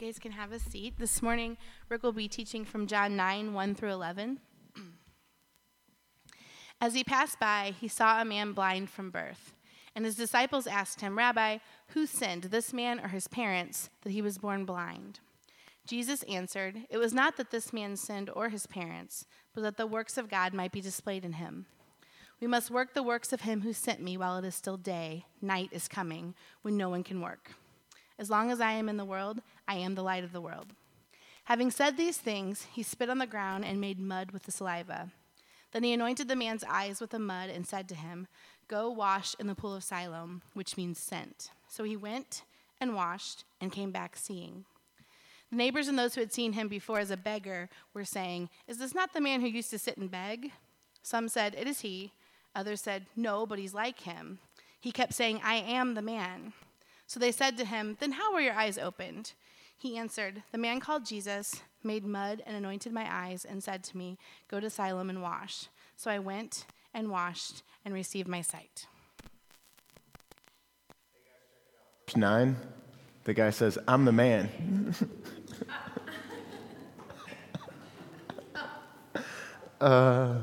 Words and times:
You 0.00 0.06
guys 0.06 0.18
can 0.18 0.32
have 0.32 0.50
a 0.50 0.58
seat. 0.58 0.94
This 0.96 1.20
morning, 1.20 1.58
Rick 1.90 2.02
will 2.02 2.12
be 2.12 2.26
teaching 2.26 2.64
from 2.64 2.86
John 2.86 3.16
9 3.16 3.52
1 3.52 3.74
through 3.74 3.90
11. 3.90 4.40
As 6.80 6.94
he 6.94 7.04
passed 7.04 7.38
by, 7.38 7.74
he 7.78 7.86
saw 7.86 8.18
a 8.18 8.24
man 8.24 8.52
blind 8.52 8.88
from 8.88 9.10
birth. 9.10 9.52
And 9.94 10.06
his 10.06 10.14
disciples 10.14 10.66
asked 10.66 11.02
him, 11.02 11.18
Rabbi, 11.18 11.58
who 11.88 12.06
sinned, 12.06 12.44
this 12.44 12.72
man 12.72 12.98
or 12.98 13.08
his 13.08 13.28
parents, 13.28 13.90
that 14.00 14.12
he 14.12 14.22
was 14.22 14.38
born 14.38 14.64
blind? 14.64 15.20
Jesus 15.86 16.22
answered, 16.22 16.86
It 16.88 16.96
was 16.96 17.12
not 17.12 17.36
that 17.36 17.50
this 17.50 17.70
man 17.70 17.94
sinned 17.94 18.30
or 18.30 18.48
his 18.48 18.66
parents, 18.66 19.26
but 19.54 19.60
that 19.60 19.76
the 19.76 19.86
works 19.86 20.16
of 20.16 20.30
God 20.30 20.54
might 20.54 20.72
be 20.72 20.80
displayed 20.80 21.26
in 21.26 21.34
him. 21.34 21.66
We 22.40 22.46
must 22.46 22.70
work 22.70 22.94
the 22.94 23.02
works 23.02 23.34
of 23.34 23.42
him 23.42 23.60
who 23.60 23.74
sent 23.74 24.00
me 24.00 24.16
while 24.16 24.38
it 24.38 24.46
is 24.46 24.54
still 24.54 24.78
day. 24.78 25.26
Night 25.42 25.68
is 25.72 25.88
coming 25.88 26.34
when 26.62 26.78
no 26.78 26.88
one 26.88 27.04
can 27.04 27.20
work. 27.20 27.50
As 28.20 28.28
long 28.28 28.50
as 28.50 28.60
I 28.60 28.72
am 28.72 28.90
in 28.90 28.98
the 28.98 29.04
world, 29.06 29.40
I 29.70 29.74
am 29.74 29.94
the 29.94 30.02
light 30.02 30.24
of 30.24 30.32
the 30.32 30.40
world. 30.40 30.66
Having 31.44 31.70
said 31.70 31.96
these 31.96 32.18
things, 32.18 32.66
he 32.72 32.82
spit 32.82 33.08
on 33.08 33.18
the 33.18 33.26
ground 33.26 33.64
and 33.64 33.80
made 33.80 34.00
mud 34.00 34.32
with 34.32 34.42
the 34.42 34.50
saliva. 34.50 35.10
Then 35.70 35.84
he 35.84 35.92
anointed 35.92 36.26
the 36.26 36.34
man's 36.34 36.64
eyes 36.68 37.00
with 37.00 37.10
the 37.10 37.20
mud 37.20 37.50
and 37.50 37.64
said 37.64 37.88
to 37.88 37.94
him, 37.94 38.26
Go 38.66 38.90
wash 38.90 39.36
in 39.38 39.46
the 39.46 39.54
pool 39.54 39.76
of 39.76 39.84
Siloam, 39.84 40.42
which 40.54 40.76
means 40.76 40.98
sent. 40.98 41.52
So 41.68 41.84
he 41.84 41.96
went 41.96 42.42
and 42.80 42.96
washed 42.96 43.44
and 43.60 43.70
came 43.70 43.92
back 43.92 44.16
seeing. 44.16 44.64
The 45.50 45.56
neighbors 45.56 45.86
and 45.86 45.96
those 45.96 46.16
who 46.16 46.20
had 46.20 46.32
seen 46.32 46.54
him 46.54 46.66
before 46.66 46.98
as 46.98 47.12
a 47.12 47.16
beggar 47.16 47.68
were 47.94 48.04
saying, 48.04 48.48
Is 48.66 48.78
this 48.78 48.92
not 48.92 49.12
the 49.12 49.20
man 49.20 49.40
who 49.40 49.46
used 49.46 49.70
to 49.70 49.78
sit 49.78 49.98
and 49.98 50.10
beg? 50.10 50.50
Some 51.04 51.28
said, 51.28 51.54
It 51.56 51.68
is 51.68 51.82
he. 51.82 52.10
Others 52.56 52.80
said, 52.80 53.06
No, 53.14 53.46
but 53.46 53.60
he's 53.60 53.74
like 53.74 54.00
him. 54.00 54.40
He 54.80 54.90
kept 54.90 55.14
saying, 55.14 55.40
I 55.44 55.54
am 55.54 55.94
the 55.94 56.02
man. 56.02 56.54
So 57.06 57.20
they 57.20 57.30
said 57.30 57.56
to 57.58 57.64
him, 57.64 57.96
Then 58.00 58.12
how 58.12 58.34
were 58.34 58.40
your 58.40 58.54
eyes 58.54 58.76
opened? 58.76 59.32
He 59.80 59.96
answered, 59.96 60.42
The 60.52 60.58
man 60.58 60.78
called 60.78 61.06
Jesus 61.06 61.62
made 61.82 62.04
mud 62.04 62.42
and 62.44 62.54
anointed 62.54 62.92
my 62.92 63.08
eyes 63.10 63.46
and 63.46 63.64
said 63.64 63.82
to 63.84 63.96
me, 63.96 64.18
Go 64.46 64.60
to 64.60 64.68
Siloam 64.68 65.08
and 65.08 65.22
wash. 65.22 65.68
So 65.96 66.10
I 66.10 66.18
went 66.18 66.66
and 66.92 67.10
washed 67.10 67.62
and 67.82 67.94
received 67.94 68.28
my 68.28 68.42
sight. 68.42 68.86
Verse 72.06 72.16
9, 72.16 72.56
the 73.24 73.32
guy 73.32 73.48
says, 73.48 73.78
I'm 73.88 74.04
the 74.04 74.12
man. 74.12 74.94
uh, 79.80 80.40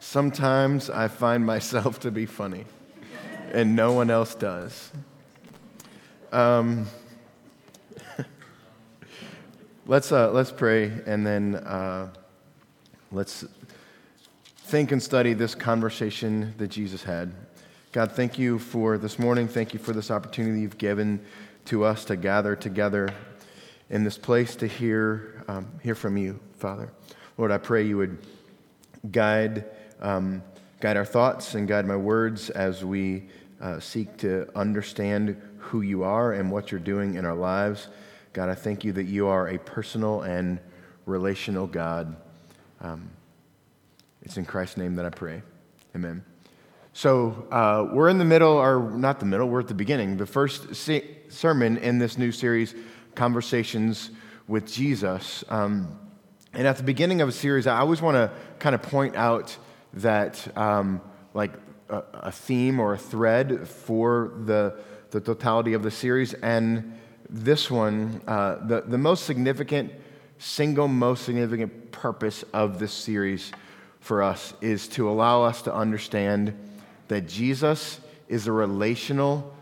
Sometimes 0.00 0.88
I 0.88 1.06
find 1.06 1.46
myself 1.46 2.00
to 2.00 2.10
be 2.10 2.26
funny, 2.26 2.64
and 3.52 3.76
no 3.76 3.92
one 3.92 4.10
else 4.10 4.34
does. 4.34 4.90
Um, 6.32 6.86
let's, 9.88 10.12
uh, 10.12 10.30
let's 10.30 10.52
pray, 10.52 10.92
and 11.06 11.26
then 11.26 11.56
uh, 11.56 12.10
let's 13.10 13.44
think 14.58 14.92
and 14.92 15.02
study 15.02 15.32
this 15.32 15.54
conversation 15.54 16.54
that 16.58 16.68
Jesus 16.68 17.02
had. 17.02 17.32
God, 17.92 18.12
thank 18.12 18.38
you 18.38 18.58
for 18.58 18.98
this 18.98 19.18
morning. 19.18 19.48
Thank 19.48 19.72
you 19.72 19.80
for 19.80 19.94
this 19.94 20.10
opportunity 20.10 20.60
you've 20.60 20.76
given 20.76 21.24
to 21.64 21.84
us 21.84 22.04
to 22.04 22.16
gather 22.16 22.54
together 22.54 23.08
in 23.88 24.04
this 24.04 24.18
place 24.18 24.54
to 24.56 24.66
hear, 24.66 25.42
um, 25.48 25.66
hear 25.82 25.94
from 25.94 26.18
you, 26.18 26.38
Father. 26.58 26.92
Lord, 27.38 27.50
I 27.50 27.56
pray 27.56 27.86
you 27.86 27.96
would 27.96 28.18
guide 29.10 29.64
um, 30.00 30.42
guide 30.80 30.96
our 30.96 31.04
thoughts 31.04 31.54
and 31.54 31.66
guide 31.66 31.86
my 31.86 31.96
words 31.96 32.50
as 32.50 32.84
we 32.84 33.24
uh, 33.60 33.80
seek 33.80 34.16
to 34.18 34.48
understand 34.54 35.40
who 35.58 35.80
you 35.80 36.04
are 36.04 36.34
and 36.34 36.52
what 36.52 36.70
you're 36.70 36.78
doing 36.78 37.14
in 37.14 37.24
our 37.24 37.34
lives. 37.34 37.88
God, 38.32 38.48
I 38.48 38.54
thank 38.54 38.84
you 38.84 38.92
that 38.92 39.04
you 39.04 39.26
are 39.28 39.48
a 39.48 39.58
personal 39.58 40.22
and 40.22 40.58
relational 41.06 41.66
God. 41.66 42.16
Um, 42.80 43.10
it's 44.22 44.36
in 44.36 44.44
Christ's 44.44 44.76
name 44.76 44.96
that 44.96 45.06
I 45.06 45.10
pray. 45.10 45.42
Amen. 45.96 46.24
So 46.92 47.46
uh, 47.50 47.88
we're 47.92 48.08
in 48.08 48.18
the 48.18 48.24
middle, 48.24 48.52
or 48.52 48.90
not 48.90 49.20
the 49.20 49.26
middle, 49.26 49.48
we're 49.48 49.60
at 49.60 49.68
the 49.68 49.74
beginning. 49.74 50.16
The 50.16 50.26
first 50.26 50.74
se- 50.74 51.06
sermon 51.28 51.78
in 51.78 51.98
this 51.98 52.18
new 52.18 52.32
series, 52.32 52.74
Conversations 53.14 54.10
with 54.46 54.70
Jesus. 54.70 55.44
Um, 55.48 55.98
and 56.52 56.66
at 56.66 56.76
the 56.76 56.82
beginning 56.82 57.20
of 57.20 57.28
a 57.28 57.32
series, 57.32 57.66
I 57.66 57.78
always 57.78 58.02
want 58.02 58.16
to 58.16 58.32
kind 58.58 58.74
of 58.74 58.82
point 58.82 59.16
out 59.16 59.56
that 59.94 60.56
um, 60.56 61.00
like 61.34 61.52
a, 61.88 62.02
a, 62.14 62.32
theme 62.32 62.80
or 62.80 62.94
a 62.94 62.98
thread 62.98 63.68
for 63.68 64.32
the, 64.44 64.78
the 65.10 65.20
totality 65.20 65.74
of 65.74 65.82
the 65.82 65.90
series. 65.90 66.34
And 66.34 66.97
this 67.30 67.70
one, 67.70 68.20
uh, 68.26 68.56
the, 68.66 68.82
the 68.82 68.98
most 68.98 69.24
significant, 69.24 69.92
single 70.38 70.88
most 70.88 71.24
significant 71.24 71.92
purpose 71.92 72.44
of 72.52 72.78
this 72.78 72.92
series 72.92 73.52
for 74.00 74.22
us 74.22 74.54
is 74.60 74.88
to 74.88 75.08
allow 75.10 75.42
us 75.42 75.62
to 75.62 75.74
understand 75.74 76.54
that 77.08 77.28
Jesus 77.28 78.00
is 78.28 78.46
a 78.46 78.52
relational 78.52 79.54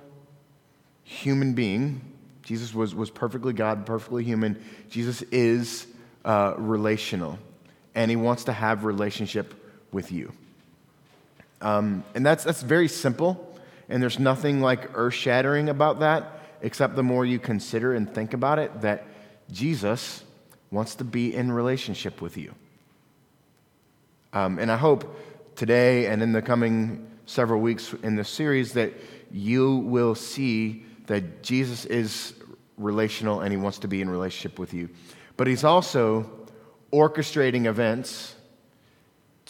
human 1.04 1.54
being. 1.54 2.00
Jesus 2.42 2.74
was, 2.74 2.94
was 2.94 3.10
perfectly 3.10 3.52
God, 3.52 3.86
perfectly 3.86 4.22
human. 4.22 4.62
Jesus 4.90 5.22
is 5.22 5.86
uh, 6.24 6.54
relational, 6.58 7.38
and 7.94 8.10
he 8.10 8.16
wants 8.16 8.44
to 8.44 8.52
have 8.52 8.84
relationship 8.84 9.54
with 9.92 10.12
you. 10.12 10.32
Um, 11.60 12.04
and 12.14 12.24
that's, 12.26 12.44
that's 12.44 12.62
very 12.62 12.88
simple, 12.88 13.58
and 13.88 14.02
there's 14.02 14.18
nothing 14.18 14.60
like 14.60 14.90
earth 14.94 15.14
shattering 15.14 15.68
about 15.68 16.00
that, 16.00 16.40
except 16.66 16.96
the 16.96 17.02
more 17.02 17.24
you 17.24 17.38
consider 17.38 17.94
and 17.94 18.12
think 18.12 18.34
about 18.34 18.58
it, 18.58 18.80
that 18.80 19.06
Jesus 19.52 20.24
wants 20.72 20.96
to 20.96 21.04
be 21.04 21.32
in 21.32 21.52
relationship 21.52 22.20
with 22.20 22.36
you. 22.36 22.52
Um, 24.32 24.58
and 24.58 24.72
I 24.72 24.76
hope 24.76 25.16
today 25.54 26.06
and 26.06 26.20
in 26.24 26.32
the 26.32 26.42
coming 26.42 27.08
several 27.24 27.60
weeks 27.60 27.94
in 28.02 28.16
this 28.16 28.28
series 28.28 28.72
that 28.72 28.92
you 29.30 29.76
will 29.76 30.16
see 30.16 30.84
that 31.06 31.44
Jesus 31.44 31.84
is 31.84 32.34
relational 32.76 33.42
and 33.42 33.52
he 33.52 33.56
wants 33.56 33.78
to 33.78 33.88
be 33.88 34.00
in 34.00 34.10
relationship 34.10 34.58
with 34.58 34.74
you. 34.74 34.90
But 35.36 35.46
he's 35.46 35.62
also 35.62 36.28
orchestrating 36.92 37.66
events 37.66 38.34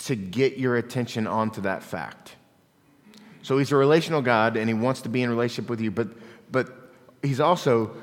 to 0.04 0.16
get 0.16 0.58
your 0.58 0.76
attention 0.76 1.26
onto 1.26 1.62
that 1.62 1.82
fact. 1.82 2.36
So 3.40 3.56
he's 3.56 3.72
a 3.72 3.76
relational 3.76 4.20
God 4.20 4.58
and 4.58 4.68
he 4.68 4.74
wants 4.74 5.00
to 5.00 5.08
be 5.08 5.22
in 5.22 5.30
relationship 5.30 5.70
with 5.70 5.80
you, 5.80 5.90
but, 5.90 6.08
but 6.52 6.85
he's 7.22 7.40
also 7.40 7.94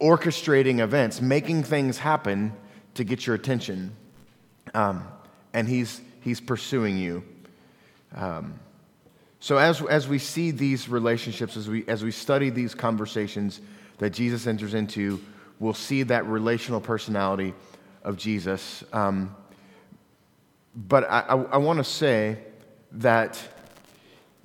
orchestrating 0.00 0.80
events, 0.80 1.20
making 1.20 1.62
things 1.62 1.98
happen 1.98 2.52
to 2.94 3.04
get 3.04 3.26
your 3.26 3.36
attention. 3.36 3.94
Um, 4.74 5.06
and 5.52 5.68
he's, 5.68 6.00
he's 6.20 6.40
pursuing 6.40 6.98
you. 6.98 7.24
Um, 8.14 8.58
so 9.40 9.58
as, 9.58 9.82
as 9.82 10.08
we 10.08 10.18
see 10.18 10.50
these 10.50 10.88
relationships, 10.88 11.56
as 11.56 11.68
we, 11.68 11.86
as 11.86 12.02
we 12.02 12.10
study 12.10 12.50
these 12.50 12.74
conversations 12.74 13.60
that 13.98 14.10
Jesus 14.10 14.46
enters 14.46 14.74
into, 14.74 15.20
we'll 15.58 15.74
see 15.74 16.02
that 16.04 16.26
relational 16.26 16.80
personality 16.80 17.54
of 18.02 18.16
Jesus. 18.16 18.84
Um, 18.92 19.34
but 20.74 21.04
I, 21.04 21.20
I, 21.20 21.42
I 21.42 21.56
want 21.56 21.78
to 21.78 21.84
say 21.84 22.38
that 22.92 23.40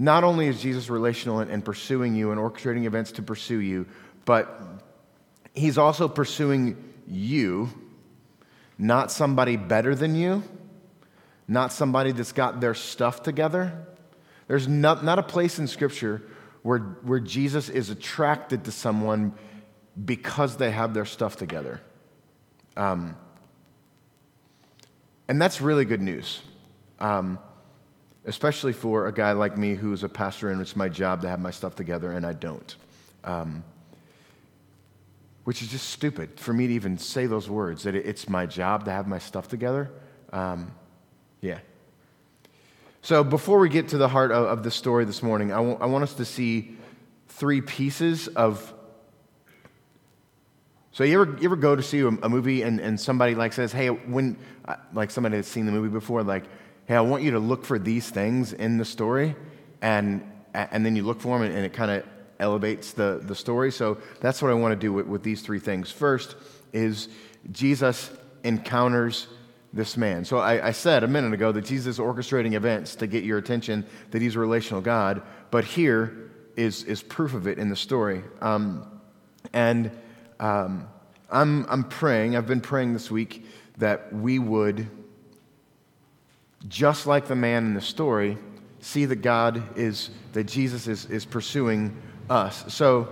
not 0.01 0.23
only 0.23 0.47
is 0.47 0.59
Jesus 0.59 0.89
relational 0.89 1.41
and, 1.41 1.51
and 1.51 1.63
pursuing 1.63 2.15
you 2.15 2.31
and 2.31 2.41
orchestrating 2.41 2.85
events 2.85 3.11
to 3.11 3.21
pursue 3.21 3.59
you, 3.59 3.85
but 4.25 4.59
he's 5.53 5.77
also 5.77 6.07
pursuing 6.07 6.75
you, 7.07 7.69
not 8.79 9.11
somebody 9.11 9.57
better 9.57 9.93
than 9.93 10.15
you, 10.15 10.41
not 11.47 11.71
somebody 11.71 12.11
that's 12.13 12.31
got 12.31 12.59
their 12.59 12.73
stuff 12.73 13.21
together. 13.21 13.85
There's 14.47 14.67
not, 14.67 15.05
not 15.05 15.19
a 15.19 15.23
place 15.23 15.59
in 15.59 15.67
Scripture 15.67 16.23
where, 16.63 16.79
where 16.79 17.19
Jesus 17.19 17.69
is 17.69 17.91
attracted 17.91 18.65
to 18.65 18.71
someone 18.71 19.35
because 20.03 20.57
they 20.57 20.71
have 20.71 20.95
their 20.95 21.05
stuff 21.05 21.35
together. 21.35 21.79
Um, 22.75 23.15
and 25.27 25.39
that's 25.39 25.61
really 25.61 25.85
good 25.85 26.01
news, 26.01 26.41
um, 26.99 27.37
especially 28.25 28.73
for 28.73 29.07
a 29.07 29.13
guy 29.13 29.31
like 29.31 29.57
me 29.57 29.75
who's 29.75 30.03
a 30.03 30.09
pastor 30.09 30.49
and 30.49 30.61
it's 30.61 30.75
my 30.75 30.87
job 30.87 31.21
to 31.21 31.29
have 31.29 31.39
my 31.39 31.51
stuff 31.51 31.75
together 31.75 32.11
and 32.11 32.25
I 32.25 32.33
don't. 32.33 32.75
Um, 33.23 33.63
which 35.43 35.61
is 35.61 35.69
just 35.69 35.89
stupid 35.89 36.39
for 36.39 36.53
me 36.53 36.67
to 36.67 36.73
even 36.73 36.97
say 36.97 37.25
those 37.25 37.49
words 37.49 37.83
that 37.83 37.95
it's 37.95 38.29
my 38.29 38.45
job 38.45 38.85
to 38.85 38.91
have 38.91 39.07
my 39.07 39.17
stuff 39.17 39.47
together. 39.47 39.91
Um, 40.31 40.71
yeah. 41.41 41.59
So 43.01 43.23
before 43.23 43.57
we 43.57 43.69
get 43.69 43.87
to 43.89 43.97
the 43.97 44.07
heart 44.07 44.31
of, 44.31 44.45
of 44.45 44.63
the 44.63 44.69
story 44.69 45.05
this 45.05 45.23
morning, 45.23 45.51
I, 45.51 45.57
w- 45.57 45.77
I 45.81 45.87
want 45.87 46.03
us 46.03 46.13
to 46.15 46.25
see 46.25 46.77
three 47.27 47.61
pieces 47.61 48.27
of 48.27 48.71
so 50.93 51.05
you 51.05 51.21
ever, 51.21 51.37
you 51.39 51.45
ever 51.45 51.55
go 51.55 51.75
to 51.75 51.81
see 51.81 52.01
a, 52.01 52.11
movie 52.11 52.63
and, 52.63 52.79
and 52.79 52.99
somebody 52.99 53.33
like 53.33 53.53
says, 53.53 53.71
hey, 53.71 53.87
when, 53.87 54.37
uh, 54.65 54.75
like 54.93 55.09
somebody 55.09 55.37
has 55.37 55.47
seen 55.47 55.65
the 55.65 55.71
movie 55.71 55.87
before, 55.87 56.21
like, 56.21 56.43
hey, 56.91 56.97
I 56.97 57.01
want 57.01 57.23
you 57.23 57.31
to 57.31 57.39
look 57.39 57.63
for 57.63 57.79
these 57.79 58.09
things 58.09 58.51
in 58.51 58.77
the 58.77 58.83
story, 58.83 59.33
and, 59.81 60.29
and 60.53 60.85
then 60.85 60.93
you 60.97 61.03
look 61.03 61.21
for 61.21 61.39
them 61.39 61.49
and, 61.49 61.65
it 61.65 61.71
kind 61.71 61.89
of 61.89 62.03
elevates 62.37 62.91
the, 62.91 63.21
the 63.23 63.33
story. 63.33 63.71
So 63.71 63.97
that's 64.19 64.41
what 64.41 64.51
I 64.51 64.55
want 64.55 64.73
to 64.73 64.75
do 64.75 64.91
with, 64.91 65.07
with 65.07 65.23
these 65.23 65.41
three 65.41 65.59
things. 65.59 65.89
First 65.89 66.35
is 66.73 67.07
Jesus 67.49 68.11
encounters 68.43 69.29
this 69.71 69.95
man. 69.95 70.25
So 70.25 70.39
I, 70.39 70.67
I, 70.67 70.71
said 70.73 71.05
a 71.05 71.07
minute 71.07 71.31
ago 71.31 71.53
that 71.53 71.63
Jesus 71.63 71.95
is 71.95 71.97
orchestrating 71.97 72.55
events 72.55 72.95
to 72.97 73.07
get 73.07 73.23
your 73.23 73.37
attention, 73.37 73.85
that 74.09 74.21
he's 74.21 74.35
a 74.35 74.39
relational 74.39 74.81
God, 74.81 75.21
but 75.49 75.63
here 75.63 76.29
is, 76.57 76.83
is 76.83 77.01
proof 77.01 77.33
of 77.33 77.47
it 77.47 77.57
in 77.57 77.69
the 77.69 77.75
story. 77.77 78.21
Um, 78.41 78.85
and 79.53 79.91
um, 80.41 80.89
I'm, 81.29 81.65
I'm 81.69 81.85
praying, 81.85 82.35
I've 82.35 82.47
been 82.47 82.59
praying 82.59 82.91
this 82.91 83.09
week 83.09 83.45
that 83.77 84.11
we 84.11 84.39
would, 84.39 84.89
just 86.67 87.07
like 87.07 87.27
the 87.27 87.35
man 87.35 87.65
in 87.65 87.73
the 87.73 87.81
story, 87.81 88.37
see 88.79 89.05
that 89.05 89.17
God 89.17 89.77
is, 89.77 90.09
that 90.33 90.45
Jesus 90.45 90.87
is, 90.87 91.05
is 91.05 91.25
pursuing 91.25 91.95
us. 92.29 92.73
So 92.73 93.07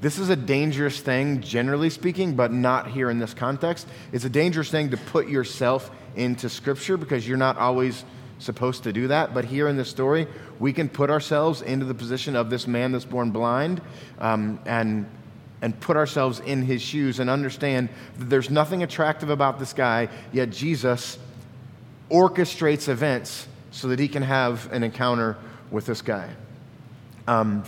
this 0.00 0.18
is 0.18 0.28
a 0.28 0.36
dangerous 0.36 1.00
thing, 1.00 1.40
generally 1.40 1.90
speaking, 1.90 2.34
but 2.34 2.52
not 2.52 2.88
here 2.88 3.10
in 3.10 3.18
this 3.18 3.34
context. 3.34 3.86
It's 4.12 4.24
a 4.24 4.30
dangerous 4.30 4.70
thing 4.70 4.90
to 4.90 4.96
put 4.96 5.28
yourself 5.28 5.90
into 6.16 6.48
Scripture 6.48 6.96
because 6.96 7.26
you're 7.26 7.38
not 7.38 7.56
always 7.58 8.04
supposed 8.38 8.82
to 8.84 8.92
do 8.92 9.08
that. 9.08 9.32
But 9.32 9.44
here 9.44 9.68
in 9.68 9.76
this 9.76 9.88
story, 9.88 10.26
we 10.58 10.72
can 10.72 10.88
put 10.88 11.10
ourselves 11.10 11.62
into 11.62 11.86
the 11.86 11.94
position 11.94 12.36
of 12.36 12.50
this 12.50 12.66
man 12.66 12.92
that's 12.92 13.04
born 13.04 13.30
blind 13.30 13.80
um, 14.18 14.60
and, 14.66 15.06
and 15.62 15.78
put 15.80 15.96
ourselves 15.96 16.40
in 16.40 16.62
his 16.62 16.82
shoes 16.82 17.18
and 17.18 17.30
understand 17.30 17.88
that 18.18 18.28
there's 18.28 18.50
nothing 18.50 18.82
attractive 18.82 19.30
about 19.30 19.58
this 19.58 19.72
guy, 19.72 20.08
yet 20.32 20.50
Jesus 20.50 21.18
orchestrates 22.10 22.88
events 22.88 23.46
so 23.70 23.88
that 23.88 23.98
he 23.98 24.08
can 24.08 24.22
have 24.22 24.72
an 24.72 24.82
encounter 24.82 25.36
with 25.70 25.86
this 25.86 26.02
guy. 26.02 26.28
Um, 27.26 27.64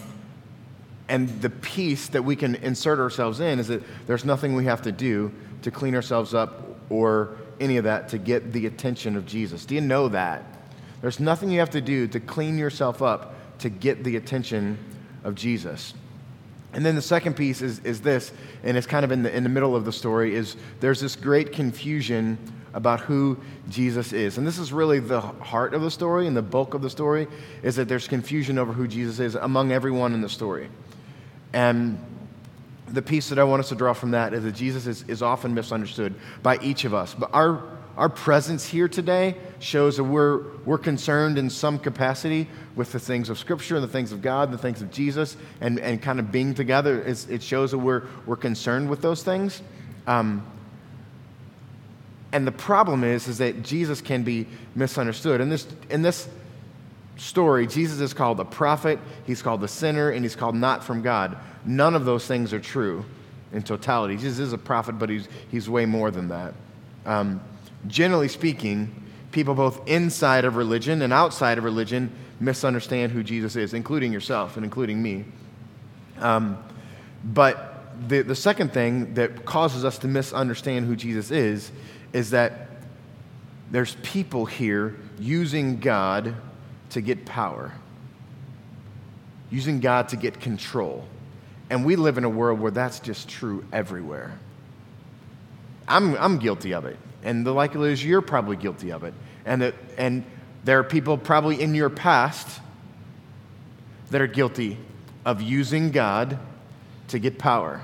and 1.08 1.28
the 1.40 1.50
piece 1.50 2.08
that 2.08 2.24
we 2.24 2.36
can 2.36 2.56
insert 2.56 2.98
ourselves 2.98 3.40
in 3.40 3.58
is 3.58 3.68
that 3.68 3.82
there's 4.06 4.24
nothing 4.24 4.54
we 4.54 4.64
have 4.64 4.82
to 4.82 4.92
do 4.92 5.32
to 5.62 5.70
clean 5.70 5.94
ourselves 5.94 6.34
up 6.34 6.62
or 6.90 7.36
any 7.60 7.76
of 7.76 7.84
that 7.84 8.08
to 8.10 8.18
get 8.18 8.52
the 8.52 8.66
attention 8.66 9.16
of 9.16 9.26
Jesus. 9.26 9.64
Do 9.64 9.74
you 9.74 9.80
know 9.80 10.08
that? 10.08 10.44
There's 11.00 11.20
nothing 11.20 11.50
you 11.50 11.60
have 11.60 11.70
to 11.70 11.80
do 11.80 12.06
to 12.08 12.20
clean 12.20 12.58
yourself 12.58 13.02
up 13.02 13.34
to 13.60 13.68
get 13.68 14.04
the 14.04 14.16
attention 14.16 14.78
of 15.24 15.34
Jesus. 15.34 15.94
And 16.72 16.84
then 16.84 16.94
the 16.94 17.02
second 17.02 17.34
piece 17.34 17.62
is, 17.62 17.78
is 17.80 18.00
this, 18.00 18.32
and 18.62 18.76
it's 18.76 18.86
kind 18.86 19.04
of 19.04 19.12
in 19.12 19.22
the, 19.22 19.34
in 19.34 19.42
the 19.42 19.48
middle 19.48 19.74
of 19.74 19.84
the 19.84 19.92
story, 19.92 20.34
is 20.34 20.56
there's 20.80 21.00
this 21.00 21.16
great 21.16 21.52
confusion 21.52 22.36
about 22.76 23.00
who 23.00 23.38
Jesus 23.70 24.12
is. 24.12 24.36
And 24.36 24.46
this 24.46 24.58
is 24.58 24.70
really 24.70 25.00
the 25.00 25.22
heart 25.22 25.72
of 25.72 25.80
the 25.80 25.90
story 25.90 26.26
and 26.26 26.36
the 26.36 26.42
bulk 26.42 26.74
of 26.74 26.82
the 26.82 26.90
story, 26.90 27.26
is 27.62 27.76
that 27.76 27.88
there's 27.88 28.06
confusion 28.06 28.58
over 28.58 28.70
who 28.70 28.86
Jesus 28.86 29.18
is 29.18 29.34
among 29.34 29.72
everyone 29.72 30.12
in 30.12 30.20
the 30.20 30.28
story. 30.28 30.68
And 31.54 31.98
the 32.86 33.00
piece 33.00 33.30
that 33.30 33.38
I 33.38 33.44
want 33.44 33.60
us 33.60 33.70
to 33.70 33.74
draw 33.74 33.94
from 33.94 34.10
that 34.10 34.34
is 34.34 34.44
that 34.44 34.54
Jesus 34.54 34.86
is, 34.86 35.04
is 35.08 35.22
often 35.22 35.54
misunderstood 35.54 36.14
by 36.42 36.58
each 36.58 36.84
of 36.84 36.92
us. 36.92 37.14
But 37.14 37.30
our, 37.32 37.64
our 37.96 38.10
presence 38.10 38.66
here 38.66 38.88
today 38.88 39.36
shows 39.58 39.96
that 39.96 40.04
we're, 40.04 40.42
we're 40.66 40.76
concerned 40.76 41.38
in 41.38 41.48
some 41.48 41.78
capacity 41.78 42.46
with 42.74 42.92
the 42.92 43.00
things 43.00 43.30
of 43.30 43.38
Scripture 43.38 43.76
and 43.76 43.84
the 43.84 43.88
things 43.88 44.12
of 44.12 44.20
God, 44.20 44.52
the 44.52 44.58
things 44.58 44.82
of 44.82 44.90
Jesus, 44.90 45.34
and, 45.62 45.80
and 45.80 46.02
kind 46.02 46.20
of 46.20 46.30
being 46.30 46.52
together. 46.52 47.00
It's, 47.00 47.26
it 47.28 47.42
shows 47.42 47.70
that 47.70 47.78
we're, 47.78 48.02
we're 48.26 48.36
concerned 48.36 48.90
with 48.90 49.00
those 49.00 49.22
things. 49.22 49.62
Um, 50.06 50.46
and 52.36 52.46
the 52.46 52.52
problem 52.52 53.02
is, 53.02 53.28
is 53.28 53.38
that 53.38 53.62
Jesus 53.62 54.02
can 54.02 54.22
be 54.22 54.46
misunderstood. 54.74 55.40
In 55.40 55.48
this, 55.48 55.66
in 55.88 56.02
this 56.02 56.28
story, 57.16 57.66
Jesus 57.66 57.98
is 58.00 58.12
called 58.12 58.38
a 58.40 58.44
prophet, 58.44 58.98
he's 59.26 59.40
called 59.40 59.64
a 59.64 59.68
sinner, 59.68 60.10
and 60.10 60.22
he's 60.22 60.36
called 60.36 60.54
not 60.54 60.84
from 60.84 61.00
God. 61.00 61.38
None 61.64 61.94
of 61.94 62.04
those 62.04 62.26
things 62.26 62.52
are 62.52 62.60
true 62.60 63.06
in 63.54 63.62
totality. 63.62 64.18
Jesus 64.18 64.38
is 64.38 64.52
a 64.52 64.58
prophet, 64.58 64.98
but 64.98 65.08
he's, 65.08 65.30
he's 65.50 65.66
way 65.66 65.86
more 65.86 66.10
than 66.10 66.28
that. 66.28 66.52
Um, 67.06 67.40
generally 67.86 68.28
speaking, 68.28 68.94
people 69.32 69.54
both 69.54 69.88
inside 69.88 70.44
of 70.44 70.56
religion 70.56 71.00
and 71.00 71.14
outside 71.14 71.56
of 71.56 71.64
religion 71.64 72.12
misunderstand 72.38 73.12
who 73.12 73.22
Jesus 73.22 73.56
is, 73.56 73.72
including 73.72 74.12
yourself 74.12 74.56
and 74.56 74.64
including 74.64 75.02
me. 75.02 75.24
Um, 76.18 76.62
but 77.24 77.76
the, 78.08 78.20
the 78.20 78.34
second 78.34 78.74
thing 78.74 79.14
that 79.14 79.46
causes 79.46 79.86
us 79.86 79.96
to 80.00 80.06
misunderstand 80.06 80.84
who 80.84 80.96
Jesus 80.96 81.30
is 81.30 81.72
is 82.12 82.30
that 82.30 82.68
there's 83.70 83.94
people 84.02 84.46
here 84.46 84.96
using 85.18 85.80
God 85.80 86.34
to 86.90 87.00
get 87.00 87.24
power, 87.24 87.72
using 89.50 89.80
God 89.80 90.08
to 90.10 90.16
get 90.16 90.40
control. 90.40 91.06
And 91.68 91.84
we 91.84 91.96
live 91.96 92.16
in 92.16 92.24
a 92.24 92.28
world 92.28 92.60
where 92.60 92.70
that's 92.70 93.00
just 93.00 93.28
true 93.28 93.64
everywhere. 93.72 94.38
I'm, 95.88 96.14
I'm 96.16 96.38
guilty 96.38 96.74
of 96.74 96.84
it. 96.84 96.96
And 97.22 97.44
the 97.44 97.52
likelihood 97.52 97.92
is 97.92 98.04
you're 98.04 98.22
probably 98.22 98.56
guilty 98.56 98.92
of 98.92 99.04
it. 99.04 99.14
And, 99.44 99.62
that, 99.62 99.74
and 99.98 100.24
there 100.64 100.78
are 100.78 100.84
people 100.84 101.18
probably 101.18 101.60
in 101.60 101.74
your 101.74 101.90
past 101.90 102.60
that 104.10 104.20
are 104.20 104.26
guilty 104.26 104.78
of 105.24 105.42
using 105.42 105.90
God 105.90 106.38
to 107.08 107.18
get 107.18 107.38
power. 107.38 107.82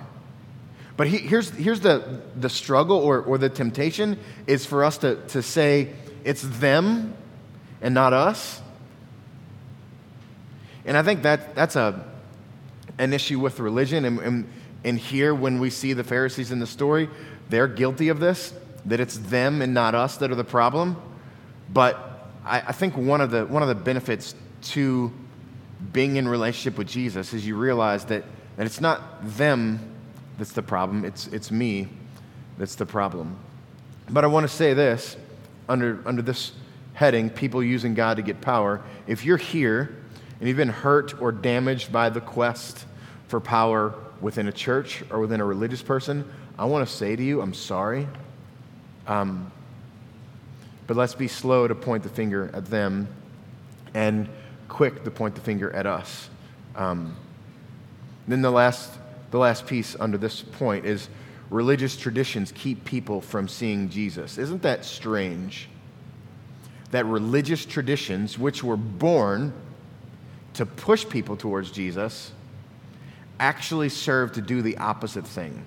But 0.97 1.07
he, 1.07 1.19
here's, 1.19 1.51
here's 1.51 1.81
the, 1.81 2.21
the 2.37 2.49
struggle 2.49 2.99
or, 2.99 3.21
or 3.23 3.39
the 3.39 3.49
temptation 3.49 4.19
is 4.47 4.67
for 4.67 4.85
us 4.85 4.99
to, 4.99 5.17
to 5.29 5.43
say 5.43 5.95
it's 6.25 6.43
them 6.43 7.15
and 7.81 7.95
not 7.95 8.13
us. 8.13 8.61
And 10.85 10.97
I 10.97 11.03
think 11.03 11.23
that, 11.23 11.55
that's 11.55 11.77
a, 11.77 12.05
an 12.99 13.13
issue 13.13 13.39
with 13.39 13.59
religion. 13.61 14.05
And, 14.05 14.19
and, 14.21 14.49
and 14.85 14.99
here, 14.99 15.35
when 15.35 15.61
we 15.61 15.71
see 15.71 15.93
the 15.93 16.05
Pharisees 16.05 16.51
in 16.51 16.59
the 16.59 16.67
story, 16.67 17.09
they're 17.49 17.69
guilty 17.69 18.09
of 18.09 18.21
this, 18.21 18.53
that 18.87 19.01
it's 19.01 19.17
them 19.17 19.63
and 19.63 19.73
not 19.73 19.95
us 19.95 20.17
that 20.19 20.31
are 20.31 20.37
the 20.37 20.45
problem. 20.45 20.97
But 21.73 22.31
I, 22.45 22.61
I 22.61 22.73
think 22.73 22.97
one 22.97 23.21
of, 23.21 23.31
the, 23.31 23.47
one 23.47 23.63
of 23.63 23.69
the 23.69 23.75
benefits 23.75 24.35
to 24.63 25.13
being 25.93 26.17
in 26.17 26.29
relationship 26.29 26.79
with 26.79 26.89
Jesus 26.89 27.33
is 27.33 27.47
you 27.47 27.57
realize 27.57 28.05
that, 28.07 28.25
that 28.57 28.67
it's 28.67 28.81
not 28.81 29.01
them 29.23 29.92
that's 30.39 30.53
the 30.53 30.63
problem, 30.63 31.05
it's, 31.05 31.27
it's 31.29 31.51
me 31.51 31.89
that's 32.59 32.75
the 32.75 32.87
problem. 32.87 33.37
But 34.11 34.25
I 34.25 34.27
want 34.27 34.49
to 34.49 34.55
say 34.55 34.75
this 34.75 35.17
under, 35.69 36.03
under 36.07 36.23
this 36.23 36.53
heading, 36.95 37.31
people 37.31 37.63
using 37.63 37.95
God 37.95 38.17
to 38.17 38.23
get 38.23 38.41
power. 38.41 38.83
If 39.07 39.25
you're 39.25 39.37
here 39.37 39.97
and 40.39 40.49
you've 40.49 40.57
been 40.57 40.69
hurt 40.69 41.21
or 41.21 41.33
damaged 41.33 41.93
by 41.93 42.11
the 42.11 42.21
quest 42.21 42.85
for 43.29 43.41
power 43.41 43.95
within 44.21 44.49
a 44.49 44.53
church 44.53 45.03
or 45.11 45.21
within 45.21 45.41
a 45.41 45.45
religious 45.45 45.83
person, 45.83 46.31
I 46.59 46.67
want 46.67 46.87
to 46.87 46.95
say 46.95 47.17
to 47.17 47.23
you, 47.23 47.41
I'm 47.41 47.55
sorry. 47.55 48.07
Um, 49.07 49.51
but 50.87 50.97
let's 50.97 51.15
be 51.15 51.29
slow 51.29 51.67
to 51.67 51.75
point 51.75 52.03
the 52.03 52.09
finger 52.09 52.51
at 52.53 52.67
them 52.67 53.09
and 53.95 54.29
quick 54.69 55.05
to 55.05 55.11
point 55.11 55.35
the 55.35 55.41
finger 55.41 55.71
at 55.73 55.87
us. 55.87 56.29
Um, 56.77 57.17
then 58.29 58.43
the 58.43 58.51
last, 58.51 58.93
the 59.33 59.39
last 59.39 59.67
piece 59.67 59.97
under 59.99 60.19
this 60.19 60.43
point 60.43 60.85
is 60.85 61.09
religious 61.51 61.97
traditions 61.97 62.53
keep 62.53 62.85
people 62.85 63.21
from 63.21 63.49
seeing 63.49 63.89
Jesus. 63.89 64.39
Isn't 64.39 64.63
that 64.63 64.85
strange? 64.85 65.69
That 66.91 67.07
religious 67.07 67.65
traditions, 67.65 68.39
which 68.39 68.63
were 68.63 68.77
born 68.77 69.55
to 70.55 70.67
push 70.67 71.09
people 71.09 71.37
towards 71.37 71.71
Jesus, 71.71 72.31
actually 73.41 73.89
serve 73.89 74.33
to 74.33 74.43
do 74.43 74.61
the 74.61 74.77
opposite 74.77 75.27
thing. 75.27 75.65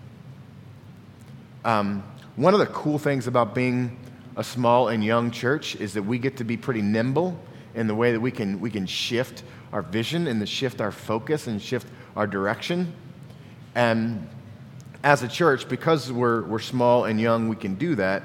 Um, 1.66 2.04
one 2.36 2.54
of 2.54 2.60
the 2.60 2.68
cool 2.68 3.00
things 3.00 3.26
about 3.26 3.56
being 3.56 3.98
a 4.38 4.44
small 4.44 4.90
and 4.90 5.04
young 5.04 5.32
church 5.32 5.76
is 5.78 5.96
that 5.96 6.04
we 6.04 6.20
get 6.20 6.38
to 6.38 6.44
be 6.44 6.56
pretty 6.56 6.84
nimble 6.84 7.40
in 7.74 7.88
the 7.88 7.96
way 7.96 8.12
that 8.12 8.20
we 8.20 8.30
can, 8.30 8.60
we 8.60 8.70
can 8.70 8.86
shift 8.86 9.42
our 9.74 9.82
vision 9.82 10.28
and 10.28 10.40
to 10.40 10.46
shift 10.46 10.82
our 10.82 10.92
focus 10.92 11.48
and 11.48 11.60
shift 11.60 11.88
our 12.16 12.28
direction. 12.28 12.94
And 13.76 14.28
as 15.04 15.22
a 15.22 15.28
church, 15.28 15.70
because 15.70 16.12
we're, 16.12 16.44
we're 16.44 16.60
small 16.60 17.06
and 17.06 17.22
young, 17.22 17.50
we 17.50 17.56
can 17.56 17.76
do 17.76 17.96
that. 17.96 18.24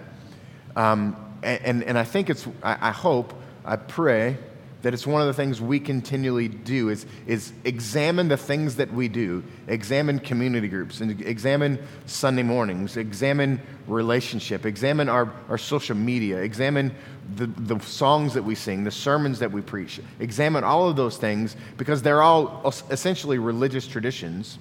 Um, 0.76 1.16
and, 1.42 1.83
and 1.85 1.99
I 1.99 2.04
think 2.04 2.30
it's, 2.30 2.47
I, 2.62 2.88
I 2.88 2.90
hope, 2.92 3.35
I 3.64 3.76
pray 3.76 4.38
that 4.83 4.95
it's 4.95 5.07
one 5.07 5.21
of 5.21 5.26
the 5.26 5.35
things 5.35 5.61
we 5.61 5.78
continually 5.78 6.49
do 6.49 6.88
is, 6.88 7.04
is 7.26 7.52
examine 7.64 8.28
the 8.28 8.37
things 8.37 8.76
that 8.76 8.90
we 8.92 9.09
do. 9.09 9.45
Examine 9.69 10.19
community 10.19 10.69
groups 10.69 11.02
and 11.02 11.21
examine 11.21 11.78
sunday 12.07 12.42
mornings. 12.42 12.97
Examine 12.97 13.61
relationship. 13.87 14.64
Examine 14.64 15.09
our, 15.09 15.30
our 15.50 15.59
social 15.59 15.97
media. 15.97 16.38
Examine 16.38 16.95
the, 17.37 17.47
the 17.47 17.78
songs 17.80 18.33
that 18.33 18.42
we 18.42 18.54
sing 18.54 18.85
the 18.85 18.90
sermons 18.90 19.38
that 19.38 19.52
we 19.52 19.61
preach. 19.61 20.00
Examine 20.19 20.64
all 20.64 20.88
of 20.88 20.97
those 20.97 21.19
things 21.19 21.57
because 21.76 22.00
they're 22.00 22.23
all 22.23 22.73
essentially 22.90 23.38
religious 23.38 23.87
traditions 23.87 24.59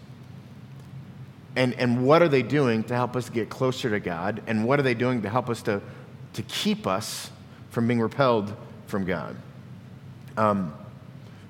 and, 1.55 1.73
and 1.75 2.05
what 2.05 2.21
are 2.21 2.27
they 2.27 2.43
doing 2.43 2.83
to 2.85 2.95
help 2.95 3.15
us 3.15 3.29
get 3.29 3.49
closer 3.49 3.89
to 3.89 3.99
god? 3.99 4.41
And 4.47 4.65
what 4.65 4.79
are 4.79 4.83
they 4.83 4.93
doing 4.93 5.21
to 5.23 5.29
help 5.29 5.49
us 5.49 5.61
to, 5.63 5.81
to 6.33 6.41
keep 6.43 6.85
us 6.87 7.31
from 7.71 7.87
being 7.87 7.99
repelled 7.99 8.55
from 8.87 9.05
god? 9.05 9.35
Um, 10.37 10.73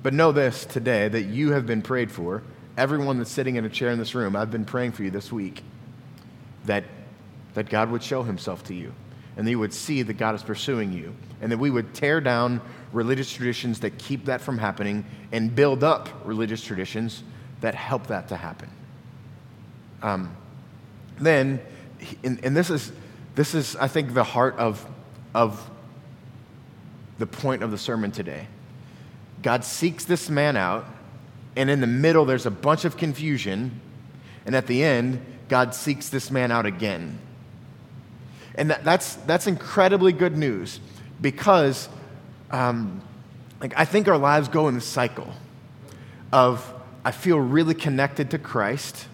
but 0.02 0.14
know 0.14 0.32
this 0.32 0.66
today 0.66 1.08
that 1.10 1.24
you 1.24 1.52
have 1.52 1.66
been 1.66 1.82
prayed 1.82 2.12
for. 2.12 2.44
Everyone 2.78 3.18
that's 3.18 3.30
sitting 3.30 3.58
in 3.58 3.66
a 3.66 3.70
chair 3.70 3.90
in 3.92 4.00
this 4.00 4.16
room, 4.16 4.36
I've 4.36 4.52
been 4.52 4.66
praying 4.66 4.94
for 4.94 5.04
you 5.04 5.12
this 5.12 5.32
week 5.32 5.64
that, 6.66 6.86
that 7.54 7.70
God 7.70 7.92
would 7.92 8.02
show 8.02 8.24
himself 8.24 8.64
to 8.66 8.74
you 8.74 8.94
and 9.36 9.46
that 9.46 9.52
you 9.52 9.60
would 9.60 9.74
see 9.74 10.02
that 10.02 10.14
God 10.14 10.36
is 10.36 10.44
pursuing 10.44 10.94
you 10.94 11.14
and 11.42 11.52
that 11.52 11.58
we 11.58 11.70
would 11.70 11.94
tear 11.94 12.22
down 12.22 12.62
religious 12.94 13.32
traditions 13.32 13.82
that 13.82 13.98
keep 13.98 14.26
that 14.26 14.40
from 14.40 14.58
happening 14.58 15.06
and 15.32 15.54
build 15.54 15.84
up 15.84 16.10
religious 16.24 16.64
traditions 16.64 17.24
that 17.62 17.76
help 17.76 18.08
that 18.08 18.30
to 18.30 18.38
happen. 18.38 18.70
Um, 20.02 20.36
then, 21.20 21.60
and, 22.24 22.44
and 22.44 22.56
this 22.56 22.70
is, 22.70 22.92
this 23.36 23.54
is, 23.54 23.76
I 23.76 23.88
think, 23.88 24.14
the 24.14 24.24
heart 24.24 24.56
of, 24.58 24.86
of 25.34 25.70
the 27.18 27.28
point 27.28 27.64
of 27.64 27.72
the 27.72 27.78
sermon 27.78 28.12
today. 28.12 28.48
God 29.42 29.64
seeks 29.64 30.06
this 30.06 30.30
man 30.30 30.58
out, 30.58 30.86
and 31.56 31.70
in 31.70 31.82
the 31.82 31.88
middle, 31.88 32.26
there's 32.26 32.46
a 32.46 32.52
bunch 32.52 32.86
of 32.86 32.98
confusion, 32.98 33.80
and 34.46 34.56
at 34.56 34.68
the 34.68 34.84
end, 34.84 35.24
God 35.48 35.74
seeks 35.76 36.10
this 36.10 36.32
man 36.32 36.52
out 36.52 36.66
again. 36.66 37.20
And 38.56 38.70
that, 38.70 38.84
that's, 38.84 39.16
that's 39.16 39.48
incredibly 39.48 40.12
good 40.12 40.38
news 40.38 40.80
because 41.22 41.90
um, 42.52 43.02
like, 43.62 43.74
I 43.78 43.86
think 43.86 44.08
our 44.08 44.18
lives 44.18 44.48
go 44.48 44.68
in 44.68 44.76
this 44.76 44.86
cycle 44.86 45.32
of 46.32 46.74
I 47.04 47.12
feel 47.12 47.40
really 47.40 47.74
connected 47.74 48.32
to 48.32 48.38
Christ, 48.38 49.08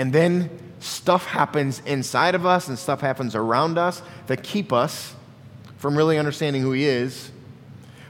and 0.00 0.14
then 0.14 0.48
stuff 0.78 1.26
happens 1.26 1.82
inside 1.84 2.34
of 2.34 2.46
us 2.46 2.68
and 2.68 2.78
stuff 2.78 3.02
happens 3.02 3.34
around 3.34 3.76
us 3.76 4.00
that 4.28 4.42
keep 4.42 4.72
us 4.72 5.14
from 5.76 5.94
really 5.94 6.16
understanding 6.16 6.62
who 6.62 6.72
He 6.72 6.86
is, 6.86 7.30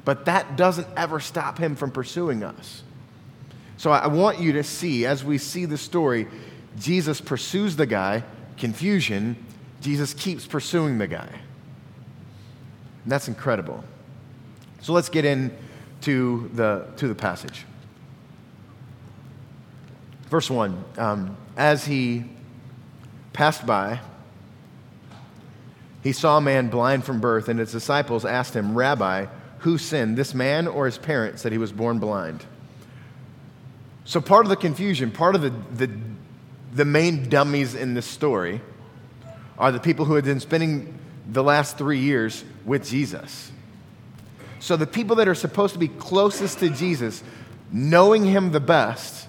but 0.05 0.25
that 0.27 0.55
doesn't 0.55 0.87
ever 0.97 1.19
stop 1.19 1.59
Him 1.59 1.75
from 1.75 1.91
pursuing 1.91 2.45
us. 2.45 2.85
So 3.77 3.91
I 3.91 4.07
want 4.07 4.39
you 4.39 4.53
to 4.53 4.63
see, 4.63 5.05
as 5.05 5.25
we 5.25 5.37
see 5.37 5.65
the 5.65 5.77
story, 5.77 6.29
Jesus 6.79 7.21
pursues 7.21 7.75
the 7.75 7.87
guy, 7.87 8.23
confusion, 8.57 9.35
Jesus 9.81 10.15
keeps 10.15 10.47
pursuing 10.47 10.99
the 10.99 11.09
guy. 11.09 11.29
And 13.03 13.11
that's 13.11 13.27
incredible. 13.27 13.83
So 14.81 14.93
let's 14.93 15.09
get 15.09 15.25
into 15.25 16.51
the, 16.55 16.87
to 16.99 17.09
the 17.09 17.17
passage. 17.17 17.67
Verse 20.29 20.49
1 20.49 20.85
um, 20.97 21.37
As 21.61 21.85
he 21.85 22.25
passed 23.35 23.67
by, 23.67 24.01
he 26.03 26.13
saw 26.13 26.39
a 26.39 26.41
man 26.41 26.71
blind 26.71 27.05
from 27.05 27.21
birth, 27.21 27.51
and 27.51 27.61
his 27.61 27.71
disciples 27.71 28.25
asked 28.25 28.57
him, 28.57 28.75
Rabbi, 28.75 29.27
who 29.59 29.77
sinned, 29.77 30.17
this 30.17 30.33
man 30.33 30.67
or 30.67 30.87
his 30.87 30.97
parents, 30.97 31.43
that 31.43 31.53
he 31.53 31.59
was 31.59 31.71
born 31.71 31.99
blind? 31.99 32.47
So, 34.07 34.23
part 34.23 34.47
of 34.47 34.49
the 34.49 34.57
confusion, 34.57 35.11
part 35.11 35.35
of 35.35 35.43
the, 35.43 35.51
the, 35.75 35.91
the 36.73 36.87
main 36.87 37.29
dummies 37.29 37.75
in 37.75 37.93
this 37.93 38.07
story 38.07 38.63
are 39.59 39.71
the 39.71 39.81
people 39.81 40.07
who 40.07 40.15
had 40.15 40.25
been 40.25 40.41
spending 40.41 40.99
the 41.31 41.43
last 41.43 41.77
three 41.77 41.99
years 41.99 42.43
with 42.65 42.89
Jesus. 42.89 43.53
So, 44.61 44.79
the 44.79 44.87
people 44.87 45.17
that 45.17 45.29
are 45.29 45.35
supposed 45.35 45.75
to 45.75 45.79
be 45.79 45.89
closest 45.89 46.61
to 46.61 46.71
Jesus, 46.71 47.23
knowing 47.71 48.25
him 48.25 48.51
the 48.51 48.61
best, 48.61 49.29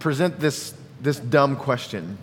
present 0.00 0.40
this, 0.40 0.74
this 1.06 1.20
dumb 1.20 1.54
question. 1.54 2.18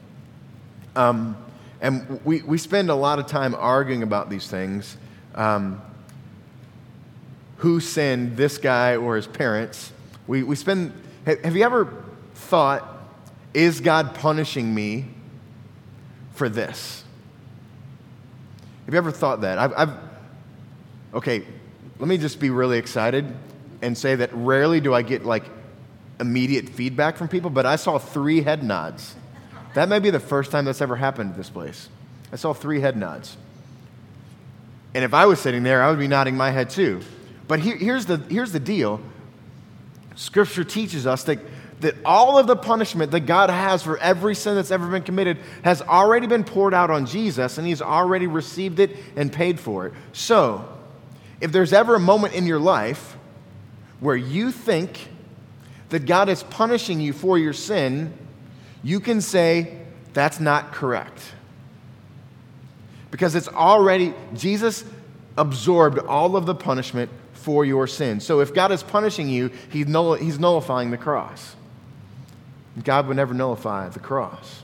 Um, 0.94 1.38
and 1.80 2.20
we, 2.25 2.42
we 2.42 2.58
spend 2.58 2.90
a 2.90 2.96
lot 2.96 3.18
of 3.18 3.28
time 3.28 3.56
arguing 3.56 4.04
about 4.04 4.30
these 4.30 4.48
things. 4.48 4.98
Um, 5.36 5.82
who 7.58 7.80
sinned, 7.80 8.36
this 8.36 8.58
guy 8.58 8.98
or 8.98 9.16
his 9.16 9.25
parents? 9.25 9.94
We, 10.28 10.44
we 10.44 10.58
spend, 10.58 10.92
have 11.25 11.56
you 11.56 11.63
ever 11.63 12.04
thought, 12.36 12.86
is 13.54 13.80
God 13.80 14.16
punishing 14.16 14.75
me 14.75 15.06
for 16.34 16.50
this? 16.50 17.06
Have 18.86 18.94
you 18.94 18.98
ever 18.98 19.12
thought 19.12 19.42
that? 19.42 19.60
I've, 19.60 19.74
I've, 19.78 19.98
okay, 21.13 21.46
let 22.00 22.10
me 22.10 22.18
just 22.18 22.38
be 22.38 22.50
really 22.50 22.80
excited 22.80 23.34
and 23.82 23.98
say 23.98 24.16
that 24.16 24.30
rarely 24.34 24.82
do 24.82 24.94
I 24.94 25.04
get 25.04 25.24
like 25.24 25.46
immediate 26.24 26.70
feedback 26.70 27.18
from 27.18 27.27
people, 27.27 27.51
but 27.51 27.68
I 27.68 27.75
saw 27.75 28.00
three 28.00 28.42
head 28.42 28.63
nods. 28.63 29.15
That 29.75 29.89
may 29.89 30.00
be 30.00 30.10
the 30.10 30.20
first 30.20 30.50
time 30.50 30.65
that's 30.65 30.82
ever 30.82 30.96
happened 30.96 31.32
at 31.32 31.38
this 31.38 31.50
place. 31.50 31.89
I 32.32 32.38
saw 32.38 32.53
three 32.53 32.80
head 32.80 32.98
nods. 32.98 33.38
And 34.96 35.03
if 35.03 35.13
I 35.13 35.25
was 35.25 35.39
sitting 35.39 35.63
there, 35.63 35.84
I 35.84 35.89
would 35.89 36.00
be 36.00 36.08
nodding 36.08 36.38
my 36.38 36.51
head 36.51 36.70
too. 36.70 37.01
But 37.48 37.60
here, 37.60 37.75
here's, 37.75 38.06
the, 38.06 38.18
here's 38.18 38.51
the 38.51 38.60
deal 38.60 39.01
Scripture 40.15 40.63
teaches 40.63 41.08
us 41.08 41.24
that, 41.24 41.39
that 41.82 41.96
all 42.06 42.38
of 42.38 42.48
the 42.48 42.56
punishment 42.56 43.12
that 43.12 43.22
God 43.22 43.50
has 43.50 43.82
for 43.82 43.98
every 43.98 44.36
sin 44.36 44.56
that's 44.56 44.72
ever 44.72 44.88
been 44.88 45.01
committed 45.01 45.39
has 45.63 45.82
already 45.82 46.27
been 46.27 46.44
poured 46.44 46.74
out 46.74 46.92
on 46.92 47.06
Jesus, 47.08 47.58
and 47.58 47.65
He's 47.65 47.82
already 47.82 48.27
received 48.27 48.80
it 48.80 48.96
and 49.15 49.34
paid 49.34 49.60
for 49.60 49.88
it. 49.88 49.94
So, 50.13 50.68
if 51.42 51.51
there's 51.51 51.74
ever 51.74 51.96
a 51.96 52.00
moment 52.00 52.36
in 52.36 52.46
your 52.46 52.60
life 52.60 53.18
where 54.00 54.15
you 54.15 54.51
think 54.51 55.10
that 55.90 56.06
God 56.06 56.30
is 56.30 56.44
punishing 56.44 57.00
you 57.00 57.13
for 57.13 57.38
your 57.38 57.54
sin, 57.54 58.13
you 58.84 59.00
can 59.00 59.22
say, 59.22 59.78
that's 60.13 60.40
not 60.40 60.72
correct. 60.72 61.22
Because 63.12 63.36
it's 63.36 63.48
already, 63.48 64.13
Jesus 64.36 64.84
absorbed 65.38 66.00
all 66.00 66.36
of 66.36 66.46
the 66.46 66.56
punishment 66.56 67.10
for 67.34 67.66
your 67.66 67.88
sin. 67.88 68.20
So 68.20 68.40
if 68.40 68.54
God 68.54 68.72
is 68.72 68.84
punishing 68.84 69.30
you, 69.30 69.52
he's, 69.70 69.88
nullifying 69.88 70.92
the 70.92 70.98
cross. 70.98 71.56
God 72.84 73.08
would 73.08 73.18
never 73.18 73.34
nullify 73.34 73.90
the 73.90 74.00
cross. 74.00 74.63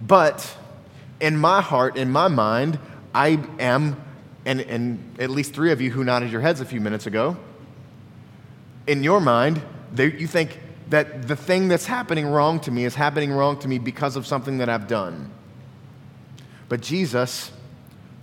But 0.00 0.56
in 1.20 1.36
my 1.36 1.60
heart, 1.60 1.96
in 1.96 2.10
my 2.10 2.28
mind, 2.28 2.78
I 3.14 3.40
am, 3.58 4.00
and, 4.44 4.60
and 4.60 5.16
at 5.18 5.30
least 5.30 5.54
three 5.54 5.72
of 5.72 5.80
you 5.80 5.90
who 5.90 6.04
nodded 6.04 6.30
your 6.30 6.40
heads 6.40 6.60
a 6.60 6.64
few 6.64 6.80
minutes 6.80 7.06
ago, 7.06 7.36
in 8.88 9.04
your 9.04 9.20
mind, 9.20 9.62
you 9.96 10.26
think 10.26 10.58
that 10.88 11.28
the 11.28 11.36
thing 11.36 11.68
that's 11.68 11.86
happening 11.86 12.26
wrong 12.26 12.58
to 12.60 12.70
me 12.70 12.84
is 12.84 12.94
happening 12.94 13.30
wrong 13.30 13.58
to 13.60 13.68
me 13.68 13.78
because 13.78 14.16
of 14.16 14.26
something 14.26 14.58
that 14.58 14.68
I've 14.68 14.88
done. 14.88 15.30
But 16.68 16.80
Jesus 16.80 17.52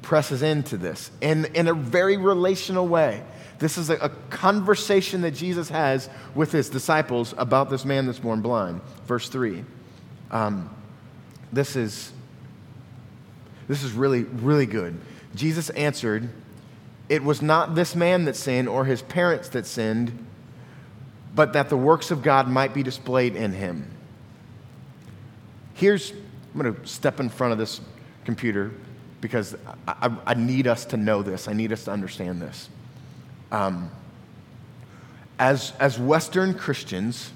presses 0.01 0.41
into 0.41 0.77
this 0.77 1.11
in, 1.21 1.45
in 1.53 1.67
a 1.67 1.73
very 1.73 2.17
relational 2.17 2.87
way. 2.87 3.23
This 3.59 3.77
is 3.77 3.89
a, 3.89 3.95
a, 3.95 4.09
conversation 4.29 5.21
that 5.21 5.31
Jesus 5.31 5.69
has 5.69 6.09
with 6.33 6.51
his 6.51 6.69
disciples 6.69 7.33
about 7.37 7.69
this 7.69 7.85
man 7.85 8.05
that's 8.05 8.19
born 8.19 8.41
blind. 8.41 8.81
Verse 9.05 9.29
3. 9.29 9.63
Um, 10.29 10.69
this, 11.53 11.75
is, 11.75 12.11
this 13.67 13.83
is 13.83 13.93
really, 13.93 14.23
really 14.23 14.65
good. 14.65 14.99
Jesus 15.35 15.69
answered, 15.71 16.29
It 17.07 17.23
was 17.23 17.41
not 17.41 17.75
this 17.75 17.95
man 17.95 18.25
that 18.25 18.35
sinned 18.35 18.67
or 18.67 18.85
his 18.85 19.01
parents 19.03 19.49
that 19.49 19.65
sinned 19.65 20.25
but 21.35 21.53
that 21.53 21.69
the 21.69 21.77
works 21.77 22.09
of 22.09 22.23
God 22.23 22.47
might 22.47 22.73
be 22.73 22.81
displayed 22.81 23.35
in 23.35 23.51
him. 23.51 23.91
Here's, 25.73 26.11
I'm 26.11 26.61
going 26.61 26.73
to 26.73 26.87
step 26.87 27.19
in 27.19 27.29
front 27.29 27.51
of 27.51 27.59
this 27.59 27.81
computer 28.23 28.71
because 29.19 29.55
I, 29.87 30.07
I, 30.07 30.17
I, 30.27 30.33
need 30.33 30.67
us 30.67 30.85
to 30.85 30.97
know 30.97 31.21
this. 31.21 31.47
I 31.49 31.53
need 31.53 31.73
us 31.73 31.83
to 31.85 31.91
understand 31.91 32.41
this. 32.41 32.69
Um, 33.51 33.91
as, 35.37 35.73
as 35.79 35.99
Western 35.99 36.53
Christians 36.53 37.31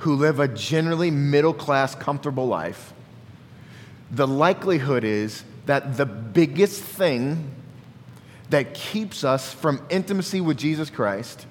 who 0.00 0.14
live 0.14 0.38
a 0.38 0.48
generally 0.48 1.10
middle 1.10 1.54
class, 1.54 1.94
comfortable 1.94 2.46
life, 2.46 2.92
the 4.10 4.26
likelihood 4.26 5.04
is 5.04 5.44
that 5.64 5.96
the 5.96 6.04
biggest 6.04 6.82
thing 6.82 7.50
that 8.50 8.74
keeps 8.74 9.24
us 9.24 9.54
from 9.54 9.80
intimacy 9.88 10.40
with 10.42 10.58
Jesus 10.58 10.90
Christ 10.90 11.46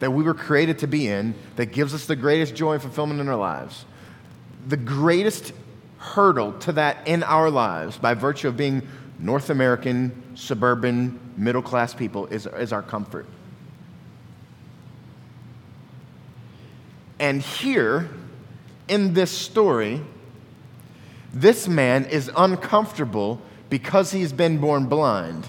that 0.00 0.12
we 0.12 0.22
were 0.22 0.34
created 0.34 0.78
to 0.80 0.86
be 0.86 1.08
in 1.08 1.34
that 1.56 1.66
gives 1.66 1.94
us 1.94 2.06
the 2.06 2.16
greatest 2.16 2.54
joy 2.54 2.74
and 2.74 2.82
fulfillment 2.82 3.20
in 3.20 3.28
our 3.28 3.36
lives. 3.36 3.84
The 4.66 4.76
greatest 4.76 5.52
hurdle 5.98 6.52
to 6.60 6.72
that 6.72 7.06
in 7.06 7.22
our 7.22 7.50
lives, 7.50 7.98
by 7.98 8.14
virtue 8.14 8.48
of 8.48 8.56
being 8.56 8.86
North 9.18 9.50
American, 9.50 10.36
suburban, 10.36 11.18
middle 11.36 11.62
class 11.62 11.92
people, 11.92 12.26
is, 12.26 12.46
is 12.46 12.72
our 12.72 12.82
comfort. 12.82 13.26
And 17.18 17.42
here, 17.42 18.08
in 18.86 19.14
this 19.14 19.30
story, 19.30 20.00
this 21.32 21.66
man 21.66 22.04
is 22.06 22.30
uncomfortable 22.36 23.42
because 23.70 24.12
he's 24.12 24.32
been 24.32 24.58
born 24.58 24.86
blind. 24.86 25.48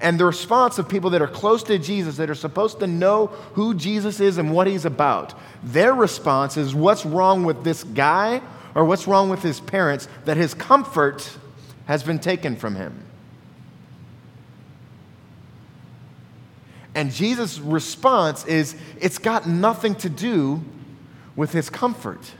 And 0.00 0.18
the 0.18 0.24
response 0.24 0.78
of 0.78 0.88
people 0.88 1.10
that 1.10 1.20
are 1.20 1.28
close 1.28 1.62
to 1.64 1.78
Jesus, 1.78 2.16
that 2.16 2.30
are 2.30 2.34
supposed 2.34 2.80
to 2.80 2.86
know 2.86 3.26
who 3.54 3.74
Jesus 3.74 4.18
is 4.18 4.38
and 4.38 4.52
what 4.54 4.66
he's 4.66 4.86
about, 4.86 5.34
their 5.62 5.92
response 5.94 6.56
is 6.56 6.74
what's 6.74 7.04
wrong 7.04 7.44
with 7.44 7.64
this 7.64 7.84
guy 7.84 8.40
or 8.74 8.84
what's 8.84 9.06
wrong 9.06 9.28
with 9.28 9.42
his 9.42 9.60
parents 9.60 10.08
that 10.24 10.38
his 10.38 10.54
comfort 10.54 11.30
has 11.86 12.02
been 12.02 12.18
taken 12.18 12.56
from 12.56 12.76
him. 12.76 13.04
And 16.94 17.12
Jesus' 17.12 17.58
response 17.58 18.46
is 18.46 18.76
it's 19.00 19.18
got 19.18 19.46
nothing 19.46 19.94
to 19.96 20.08
do 20.08 20.62
with 21.36 21.52
his 21.52 21.68
comfort. 21.68 22.32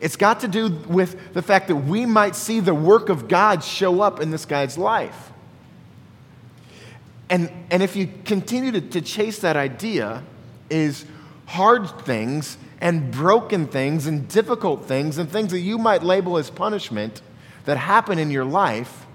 It's 0.00 0.16
got 0.16 0.40
to 0.40 0.48
do 0.48 0.68
with 0.68 1.32
the 1.32 1.42
fact 1.42 1.68
that 1.68 1.76
we 1.76 2.04
might 2.04 2.36
see 2.36 2.60
the 2.60 2.74
work 2.74 3.08
of 3.08 3.28
God 3.28 3.64
show 3.64 4.02
up 4.02 4.20
in 4.20 4.30
this 4.30 4.44
guy's 4.44 4.76
life. 4.76 5.32
And, 7.28 7.50
and 7.70 7.82
if 7.82 7.96
you 7.96 8.08
continue 8.24 8.72
to, 8.72 8.80
to 8.80 9.00
chase 9.00 9.40
that 9.40 9.56
idea, 9.56 10.22
is 10.70 11.04
hard 11.46 11.88
things 12.02 12.58
and 12.80 13.10
broken 13.10 13.66
things 13.66 14.06
and 14.06 14.28
difficult 14.28 14.84
things 14.84 15.18
and 15.18 15.30
things 15.30 15.52
that 15.52 15.60
you 15.60 15.78
might 15.78 16.02
label 16.02 16.36
as 16.36 16.50
punishment 16.50 17.22
that 17.64 17.76
happen 17.76 18.18
in 18.18 18.30
your 18.30 18.44
life 18.44 19.06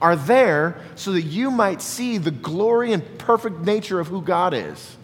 are 0.00 0.16
there 0.16 0.80
so 0.94 1.12
that 1.12 1.22
you 1.22 1.50
might 1.50 1.80
see 1.80 2.18
the 2.18 2.30
glory 2.30 2.92
and 2.92 3.18
perfect 3.18 3.60
nature 3.60 4.00
of 4.00 4.08
who 4.08 4.20
God 4.20 4.52
is. 4.52 4.96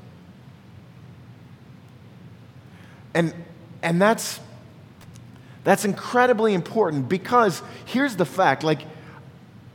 And, 3.15 3.35
and 3.83 4.01
that's, 4.01 4.41
that's 5.65 5.85
incredibly 5.85 6.55
important 6.55 7.09
because 7.09 7.63
here's 7.87 8.17
the 8.17 8.25
fact 8.25 8.63
like, 8.63 8.83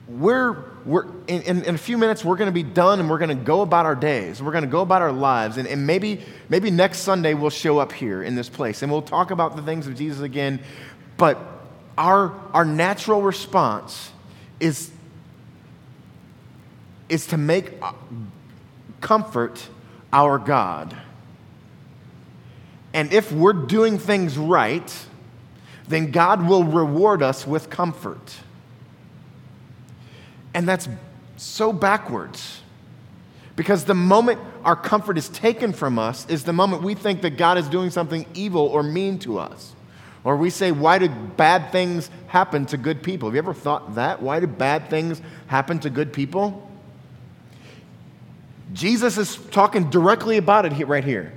we're, 0.08 0.64
we're 0.88 1.06
in, 1.28 1.42
in, 1.42 1.64
in, 1.66 1.76
a 1.76 1.78
few 1.78 1.98
minutes 1.98 2.24
we're 2.24 2.38
going 2.38 2.48
to 2.48 2.54
be 2.54 2.64
done 2.64 3.02
and 3.02 3.10
we're 3.10 3.18
going 3.18 3.38
to 3.38 3.44
go 3.44 3.62
about 3.62 3.86
our 3.86 3.96
days. 3.96 4.42
We're 4.42 4.54
going 4.54 4.64
to 4.64 4.70
go 4.70 4.80
about 4.80 5.02
our 5.02 5.12
lives. 5.12 5.58
And, 5.58 5.68
and 5.68 5.86
maybe 5.86 6.22
maybe 6.48 6.72
next 6.72 7.00
sunday 7.00 7.34
we'll 7.34 7.50
show 7.50 7.78
up 7.78 7.92
here 7.92 8.24
in 8.24 8.36
this 8.36 8.48
place 8.48 8.82
and 8.82 8.92
we'll 8.92 9.02
talk 9.02 9.30
about 9.30 9.58
the 9.58 9.62
things 9.62 9.86
of 9.86 9.96
jesus 9.96 10.22
again. 10.22 10.62
But 11.18 11.38
our 11.98 12.34
our 12.54 12.64
natural 12.64 13.22
response 13.22 14.12
is 14.62 14.90
is 17.10 17.28
to 17.28 17.38
make 17.38 17.74
uh, 17.82 17.92
comfort 19.02 19.68
our 20.14 20.40
god. 20.40 20.96
And 22.94 23.12
if 23.12 23.32
we're 23.32 23.54
doing 23.54 23.98
things 23.98 24.38
right 24.38 25.06
then 25.90 26.12
god 26.12 26.48
will 26.48 26.64
reward 26.64 27.22
us 27.22 27.46
with 27.46 27.70
comfort 27.70 28.38
and 30.54 30.68
that's 30.68 30.88
so 31.38 31.72
backwards. 31.72 32.62
Because 33.56 33.86
the 33.86 33.96
moment 33.96 34.40
our 34.64 34.76
comfort 34.76 35.18
is 35.18 35.30
taken 35.30 35.74
from 35.74 35.98
us 35.98 36.28
is 36.30 36.44
the 36.44 36.54
moment 36.54 36.84
we 36.84 36.94
think 36.94 37.22
that 37.24 37.38
God 37.38 37.58
is 37.58 37.68
doing 37.68 37.90
something 37.90 38.26
evil 38.34 38.62
or 38.62 38.84
mean 38.84 39.18
to 39.20 39.40
us. 39.40 39.74
Or 40.24 40.36
we 40.36 40.50
say, 40.50 40.72
why 40.72 41.00
do 41.00 41.10
bad 41.10 41.72
things 41.72 42.10
happen 42.28 42.66
to 42.68 42.78
good 42.78 43.02
people? 43.02 43.30
Have 43.30 43.36
you 43.36 43.40
ever 43.40 43.54
thought 43.54 43.96
that? 43.96 44.22
Why 44.22 44.40
do 44.40 44.48
bad 44.48 44.90
things 44.90 45.22
happen 45.48 45.80
to 45.80 45.90
good 45.90 46.14
people? 46.14 46.70
Jesus 48.74 49.18
is 49.18 49.38
talking 49.52 49.90
directly 49.90 50.38
about 50.38 50.66
it 50.66 50.88
right 50.88 51.04
here. 51.04 51.34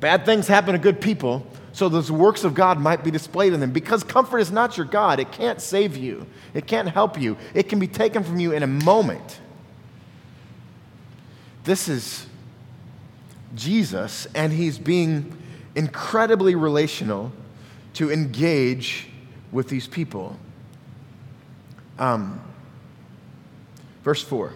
Bad 0.00 0.24
things 0.24 0.46
happen 0.46 0.74
to 0.74 0.78
good 0.78 1.00
people, 1.00 1.46
so 1.72 1.88
those 1.88 2.12
works 2.12 2.44
of 2.44 2.54
God 2.54 2.78
might 2.78 3.02
be 3.02 3.10
displayed 3.10 3.52
in 3.54 3.60
them. 3.60 3.72
Because 3.72 4.04
comfort 4.04 4.38
is 4.38 4.52
not 4.52 4.76
your 4.76 4.86
God, 4.86 5.18
it 5.20 5.32
can't 5.32 5.60
save 5.60 5.96
you, 5.96 6.26
it 6.54 6.66
can't 6.66 6.88
help 6.88 7.20
you, 7.20 7.36
it 7.54 7.68
can 7.68 7.78
be 7.78 7.86
taken 7.86 8.22
from 8.22 8.38
you 8.38 8.52
in 8.52 8.62
a 8.62 8.66
moment. 8.66 9.40
This 11.64 11.88
is 11.88 12.26
Jesus, 13.54 14.26
and 14.34 14.52
he's 14.52 14.78
being 14.78 15.36
incredibly 15.74 16.54
relational 16.54 17.32
to 17.94 18.12
engage 18.12 19.08
with 19.50 19.68
these 19.68 19.86
people. 19.86 20.36
Um, 21.98 22.40
verse 24.02 24.22
4. 24.22 24.52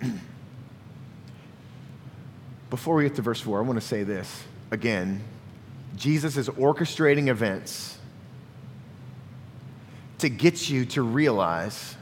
Before 2.70 2.96
we 2.96 3.04
get 3.04 3.14
to 3.16 3.22
verse 3.22 3.40
4, 3.40 3.58
I 3.58 3.62
want 3.62 3.80
to 3.80 3.86
say 3.86 4.02
this 4.02 4.44
again, 4.74 5.22
Jesus 5.96 6.36
is 6.36 6.48
orchestrating 6.50 7.28
events 7.28 7.96
to 10.18 10.28
get 10.28 10.68
you 10.68 10.84
to 10.86 11.02
realize 11.02 11.96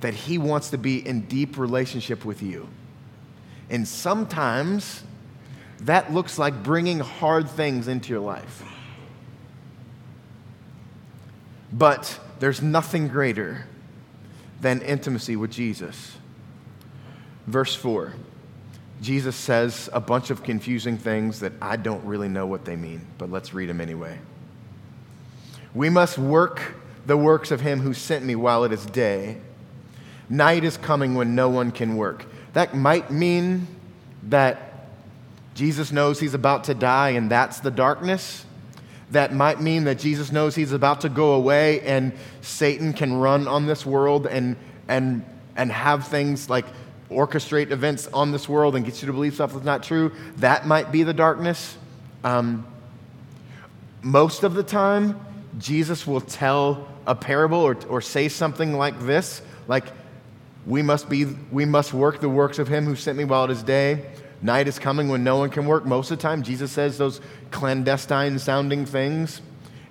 that 0.00 0.14
he 0.14 0.38
wants 0.38 0.70
to 0.70 0.78
be 0.78 1.06
in 1.06 1.22
deep 1.22 1.56
relationship 1.56 2.24
with 2.24 2.42
you. 2.42 2.68
And 3.70 3.86
sometimes 3.86 5.04
that 5.80 6.12
looks 6.12 6.38
like 6.38 6.62
bringing 6.62 6.98
hard 6.98 7.48
things 7.48 7.86
into 7.86 8.10
your 8.10 8.20
life. 8.20 8.64
But 11.72 12.18
there's 12.40 12.62
nothing 12.62 13.08
greater 13.08 13.66
than 14.60 14.80
intimacy 14.82 15.36
with 15.36 15.50
Jesus. 15.50 16.16
Verse 17.46 17.74
4 17.74 18.14
Jesus 19.02 19.34
says 19.34 19.90
a 19.92 20.00
bunch 20.00 20.30
of 20.30 20.44
confusing 20.44 20.96
things 20.96 21.40
that 21.40 21.52
I 21.60 21.76
don't 21.76 22.04
really 22.04 22.28
know 22.28 22.46
what 22.46 22.64
they 22.64 22.76
mean, 22.76 23.04
but 23.18 23.32
let's 23.32 23.52
read 23.52 23.68
them 23.68 23.80
anyway. 23.80 24.16
We 25.74 25.90
must 25.90 26.18
work 26.18 26.76
the 27.04 27.16
works 27.16 27.50
of 27.50 27.60
him 27.60 27.80
who 27.80 27.94
sent 27.94 28.24
me 28.24 28.36
while 28.36 28.62
it 28.62 28.72
is 28.72 28.86
day. 28.86 29.38
Night 30.28 30.62
is 30.62 30.76
coming 30.76 31.16
when 31.16 31.34
no 31.34 31.48
one 31.48 31.72
can 31.72 31.96
work. 31.96 32.26
That 32.52 32.76
might 32.76 33.10
mean 33.10 33.66
that 34.28 34.86
Jesus 35.54 35.90
knows 35.90 36.20
he's 36.20 36.34
about 36.34 36.64
to 36.64 36.74
die 36.74 37.10
and 37.10 37.28
that's 37.28 37.58
the 37.58 37.72
darkness. 37.72 38.46
That 39.10 39.34
might 39.34 39.60
mean 39.60 39.82
that 39.84 39.98
Jesus 39.98 40.30
knows 40.30 40.54
he's 40.54 40.72
about 40.72 41.00
to 41.00 41.08
go 41.08 41.32
away 41.32 41.80
and 41.80 42.12
Satan 42.40 42.92
can 42.92 43.14
run 43.14 43.48
on 43.48 43.66
this 43.66 43.84
world 43.84 44.28
and, 44.28 44.56
and, 44.86 45.24
and 45.56 45.72
have 45.72 46.06
things 46.06 46.48
like 46.48 46.66
orchestrate 47.12 47.70
events 47.70 48.08
on 48.08 48.32
this 48.32 48.48
world 48.48 48.76
and 48.76 48.84
get 48.84 49.00
you 49.02 49.06
to 49.06 49.12
believe 49.12 49.34
stuff 49.34 49.52
that's 49.52 49.64
not 49.64 49.82
true. 49.82 50.12
That 50.36 50.66
might 50.66 50.90
be 50.92 51.02
the 51.02 51.14
darkness. 51.14 51.76
Um, 52.24 52.66
most 54.02 54.42
of 54.42 54.54
the 54.54 54.62
time, 54.62 55.20
Jesus 55.58 56.06
will 56.06 56.20
tell 56.20 56.88
a 57.06 57.14
parable 57.14 57.60
or, 57.60 57.76
or 57.88 58.00
say 58.00 58.28
something 58.28 58.74
like 58.74 58.98
this, 59.00 59.42
like, 59.68 59.84
we 60.66 60.80
must, 60.80 61.08
be, 61.08 61.24
we 61.50 61.64
must 61.64 61.92
work 61.92 62.20
the 62.20 62.28
works 62.28 62.60
of 62.60 62.68
him 62.68 62.84
who 62.84 62.94
sent 62.94 63.18
me 63.18 63.24
while 63.24 63.44
it 63.44 63.50
is 63.50 63.64
day. 63.64 64.10
Night 64.42 64.68
is 64.68 64.78
coming 64.78 65.08
when 65.08 65.24
no 65.24 65.36
one 65.36 65.50
can 65.50 65.66
work. 65.66 65.84
Most 65.84 66.10
of 66.12 66.18
the 66.18 66.22
time, 66.22 66.42
Jesus 66.42 66.70
says 66.70 66.98
those 66.98 67.20
clandestine 67.50 68.38
sounding 68.38 68.86
things. 68.86 69.40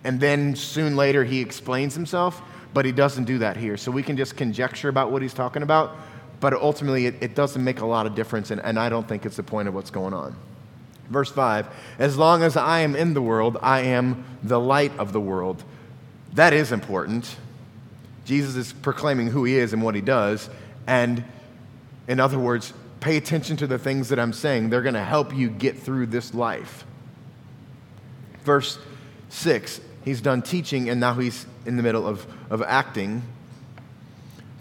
And 0.03 0.19
then 0.19 0.55
soon 0.55 0.95
later, 0.95 1.25
he 1.25 1.41
explains 1.41 1.93
himself, 1.93 2.41
but 2.73 2.85
he 2.85 2.93
doesn't 2.93 3.25
do 3.25 3.39
that 3.39 3.57
here. 3.57 3.75
So 3.75 3.91
we 3.91 4.01
can 4.01 4.15
just 4.15 4.37
conjecture 4.37 4.87
about 4.87 5.11
what 5.11 5.21
he's 5.21 5.33
talking 5.33 5.61
about 5.61 5.97
but 6.41 6.53
ultimately 6.53 7.05
it, 7.05 7.15
it 7.21 7.35
doesn't 7.35 7.63
make 7.63 7.79
a 7.79 7.85
lot 7.85 8.05
of 8.05 8.15
difference, 8.15 8.51
and, 8.51 8.59
and 8.61 8.77
I 8.77 8.89
don't 8.89 9.07
think 9.07 9.25
it's 9.25 9.37
the 9.37 9.43
point 9.43 9.69
of 9.69 9.73
what's 9.73 9.91
going 9.91 10.13
on. 10.13 10.35
Verse 11.09 11.31
5 11.31 11.67
As 11.99 12.17
long 12.17 12.43
as 12.43 12.57
I 12.57 12.81
am 12.81 12.95
in 12.95 13.13
the 13.13 13.21
world, 13.21 13.57
I 13.61 13.81
am 13.81 14.25
the 14.43 14.59
light 14.59 14.91
of 14.97 15.13
the 15.13 15.21
world. 15.21 15.63
That 16.33 16.51
is 16.51 16.71
important. 16.71 17.37
Jesus 18.25 18.55
is 18.55 18.73
proclaiming 18.73 19.27
who 19.27 19.43
he 19.43 19.57
is 19.57 19.71
and 19.73 19.81
what 19.81 19.95
he 19.95 20.01
does. 20.01 20.49
And 20.87 21.23
in 22.07 22.19
other 22.19 22.39
words, 22.39 22.73
pay 22.99 23.17
attention 23.17 23.57
to 23.57 23.67
the 23.67 23.77
things 23.77 24.09
that 24.09 24.19
I'm 24.19 24.33
saying. 24.33 24.69
They're 24.69 24.81
going 24.81 24.95
to 24.95 25.03
help 25.03 25.35
you 25.35 25.49
get 25.49 25.77
through 25.77 26.07
this 26.07 26.33
life. 26.33 26.85
Verse 28.43 28.79
6 29.29 29.81
He's 30.03 30.21
done 30.21 30.41
teaching, 30.41 30.89
and 30.89 30.99
now 30.99 31.13
he's 31.13 31.45
in 31.65 31.77
the 31.77 31.83
middle 31.83 32.07
of, 32.07 32.25
of 32.49 32.63
acting. 32.63 33.21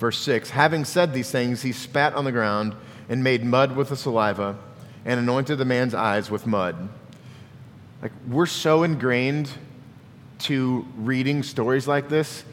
Verse 0.01 0.19
6 0.19 0.51
Having 0.51 0.87
said 0.87 1.13
these 1.13 1.31
things, 1.31 1.63
he 1.63 1.71
spat 1.71 2.15
on 2.15 2.25
the 2.25 2.33
ground 2.33 2.75
and 3.09 3.23
made 3.23 3.45
mud 3.45 3.77
with 3.77 3.91
the 3.91 3.97
saliva 3.97 4.59
and 5.05 5.21
anointed 5.21 5.59
the 5.59 5.65
man's 5.65 5.95
eyes 5.95 6.31
with 6.31 6.47
mud. 6.47 6.89
Like, 8.03 8.13
we're 8.27 8.47
so 8.47 8.83
ingrained 8.83 9.51
to 10.41 10.87
reading 10.97 11.43
stories 11.43 11.87
like 11.87 12.09
this 12.09 12.45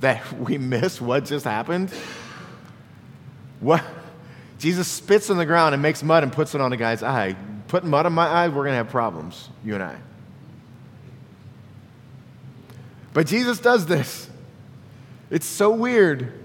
that 0.00 0.32
we 0.38 0.58
miss 0.58 1.00
what 1.00 1.24
just 1.24 1.46
happened. 1.46 1.90
What? 3.60 3.82
Jesus 4.58 4.86
spits 4.86 5.30
on 5.30 5.38
the 5.38 5.46
ground 5.46 5.74
and 5.74 5.82
makes 5.82 6.02
mud 6.02 6.22
and 6.22 6.30
puts 6.30 6.54
it 6.54 6.60
on 6.60 6.70
a 6.72 6.76
guy's 6.76 7.02
eye. 7.02 7.34
Putting 7.68 7.88
mud 7.88 8.04
on 8.04 8.12
my 8.12 8.26
eye, 8.26 8.48
we're 8.48 8.56
going 8.56 8.72
to 8.72 8.76
have 8.76 8.90
problems, 8.90 9.48
you 9.64 9.72
and 9.74 9.82
I. 9.82 9.96
But 13.14 13.26
Jesus 13.26 13.58
does 13.58 13.86
this. 13.86 14.28
It's 15.30 15.46
so 15.46 15.70
weird. 15.70 16.39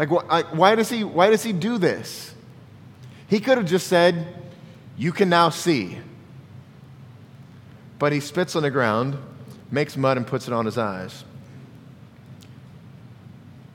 Like, 0.00 0.08
why 0.54 0.76
does 0.76 0.88
he, 0.88 1.04
why 1.04 1.28
does 1.28 1.42
he 1.42 1.52
do 1.52 1.76
this? 1.76 2.34
He 3.28 3.38
could 3.38 3.58
have 3.58 3.66
just 3.66 3.86
said, 3.86 4.34
You 4.96 5.12
can 5.12 5.28
now 5.28 5.50
see. 5.50 5.98
But 7.98 8.10
he 8.10 8.20
spits 8.20 8.56
on 8.56 8.62
the 8.62 8.70
ground, 8.70 9.18
makes 9.70 9.98
mud, 9.98 10.16
and 10.16 10.26
puts 10.26 10.48
it 10.48 10.54
on 10.54 10.64
his 10.64 10.78
eyes. 10.78 11.22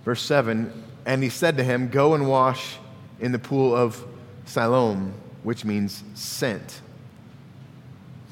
Verse 0.04 0.20
7 0.24 0.74
And 1.06 1.22
he 1.22 1.30
said 1.30 1.58
to 1.58 1.64
him, 1.64 1.90
Go 1.90 2.16
and 2.16 2.28
wash 2.28 2.78
in 3.20 3.32
the 3.32 3.38
pool 3.38 3.76
of 3.76 4.04
Siloam, 4.46 5.14
which 5.44 5.64
means 5.64 6.04
sent. 6.16 6.82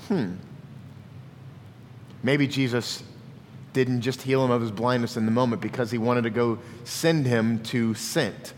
Hmm. 0.08 0.34
Maybe 2.24 2.48
Jesus 2.48 3.04
didn't 3.74 4.02
just 4.02 4.22
heal 4.22 4.44
him 4.46 4.52
of 4.52 4.62
his 4.62 4.72
blindness 4.72 5.18
in 5.18 5.26
the 5.26 5.32
moment 5.32 5.62
because 5.62 5.92
he 5.92 5.98
wanted 5.98 6.24
to 6.24 6.30
go 6.30 6.60
send 6.84 7.26
him 7.26 7.62
to 7.64 7.94
Sent. 7.96 8.54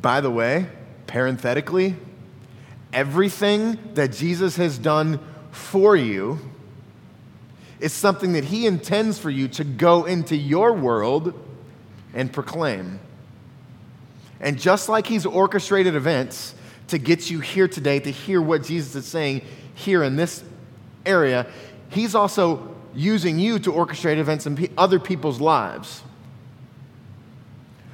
By 0.00 0.20
the 0.20 0.30
way, 0.30 0.66
parenthetically, 1.06 1.96
everything 2.92 3.78
that 3.94 4.12
Jesus 4.12 4.56
has 4.56 4.78
done 4.78 5.18
for 5.50 5.96
you 5.96 6.38
is 7.80 7.92
something 7.92 8.34
that 8.34 8.44
he 8.44 8.66
intends 8.66 9.18
for 9.18 9.30
you 9.30 9.48
to 9.48 9.64
go 9.64 10.04
into 10.04 10.36
your 10.36 10.72
world 10.72 11.34
and 12.14 12.32
proclaim. 12.32 13.00
And 14.40 14.58
just 14.58 14.88
like 14.88 15.06
he's 15.06 15.26
orchestrated 15.26 15.94
events 15.94 16.54
to 16.88 16.98
get 16.98 17.30
you 17.30 17.40
here 17.40 17.68
today 17.68 18.00
to 18.00 18.10
hear 18.10 18.40
what 18.40 18.64
Jesus 18.64 18.94
is 18.94 19.06
saying 19.06 19.42
here 19.74 20.02
in 20.02 20.16
this 20.16 20.42
area, 21.06 21.46
he's 21.88 22.14
also 22.14 22.74
using 22.94 23.38
you 23.38 23.58
to 23.60 23.72
orchestrate 23.72 24.18
events 24.18 24.46
in 24.46 24.72
other 24.76 24.98
people's 24.98 25.40
lives. 25.40 26.02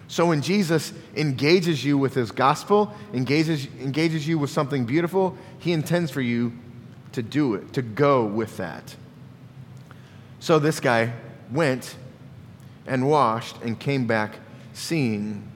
So 0.08 0.26
when 0.26 0.40
Jesus 0.40 0.92
engages 1.16 1.84
you 1.84 1.98
with 1.98 2.14
his 2.14 2.30
gospel, 2.30 2.94
engages, 3.12 3.66
engages 3.80 4.26
you 4.26 4.38
with 4.38 4.50
something 4.50 4.86
beautiful, 4.86 5.36
he 5.58 5.72
intends 5.72 6.10
for 6.10 6.20
you 6.20 6.52
to 7.12 7.22
do 7.22 7.54
it, 7.54 7.72
to 7.72 7.82
go 7.82 8.24
with 8.24 8.56
that. 8.58 8.94
So 10.38 10.58
this 10.58 10.80
guy 10.80 11.12
went 11.50 11.96
and 12.86 13.08
washed 13.08 13.60
and 13.62 13.78
came 13.78 14.06
back 14.06 14.38
seeing. 14.74 15.50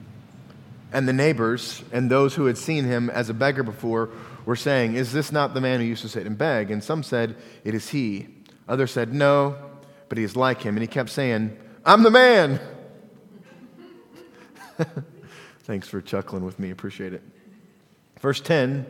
And 0.91 1.07
the 1.07 1.13
neighbors 1.13 1.83
and 1.93 2.11
those 2.11 2.35
who 2.35 2.45
had 2.47 2.57
seen 2.57 2.83
him 2.83 3.09
as 3.09 3.29
a 3.29 3.33
beggar 3.33 3.63
before 3.63 4.09
were 4.45 4.57
saying, 4.57 4.95
Is 4.95 5.13
this 5.13 5.31
not 5.31 5.53
the 5.53 5.61
man 5.61 5.79
who 5.79 5.85
used 5.85 6.01
to 6.01 6.09
sit 6.09 6.25
and 6.25 6.37
beg? 6.37 6.71
And 6.71 6.83
some 6.83 7.03
said, 7.03 7.35
It 7.63 7.73
is 7.73 7.89
he. 7.89 8.27
Others 8.67 8.91
said, 8.91 9.13
No, 9.13 9.55
but 10.09 10.17
he 10.17 10.23
is 10.23 10.35
like 10.35 10.61
him. 10.61 10.75
And 10.75 10.81
he 10.81 10.87
kept 10.87 11.09
saying, 11.09 11.57
I'm 11.85 12.03
the 12.03 12.11
man. 12.11 12.59
Thanks 15.63 15.87
for 15.87 16.01
chuckling 16.01 16.43
with 16.43 16.59
me. 16.59 16.71
Appreciate 16.71 17.13
it. 17.13 17.23
Verse 18.19 18.41
10 18.41 18.85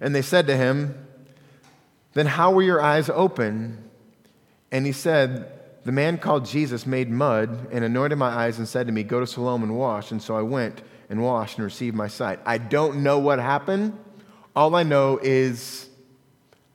And 0.00 0.14
they 0.14 0.22
said 0.22 0.46
to 0.48 0.56
him, 0.56 1.06
Then 2.14 2.26
how 2.26 2.52
were 2.52 2.62
your 2.62 2.80
eyes 2.80 3.08
open? 3.08 3.82
And 4.70 4.86
he 4.86 4.92
said, 4.92 5.52
The 5.84 5.92
man 5.92 6.18
called 6.18 6.44
Jesus 6.44 6.86
made 6.86 7.10
mud 7.10 7.68
and 7.72 7.84
anointed 7.84 8.18
my 8.18 8.28
eyes 8.28 8.58
and 8.58 8.68
said 8.68 8.86
to 8.86 8.92
me, 8.92 9.02
Go 9.02 9.20
to 9.20 9.26
Siloam 9.26 9.62
and 9.62 9.76
wash. 9.76 10.10
And 10.10 10.22
so 10.22 10.36
I 10.36 10.42
went 10.42 10.82
and 11.08 11.22
washed 11.22 11.58
and 11.58 11.64
received 11.64 11.96
my 11.96 12.08
sight. 12.08 12.40
I 12.44 12.58
don't 12.58 13.02
know 13.02 13.18
what 13.18 13.38
happened. 13.38 13.96
All 14.54 14.74
I 14.74 14.82
know 14.82 15.18
is 15.22 15.88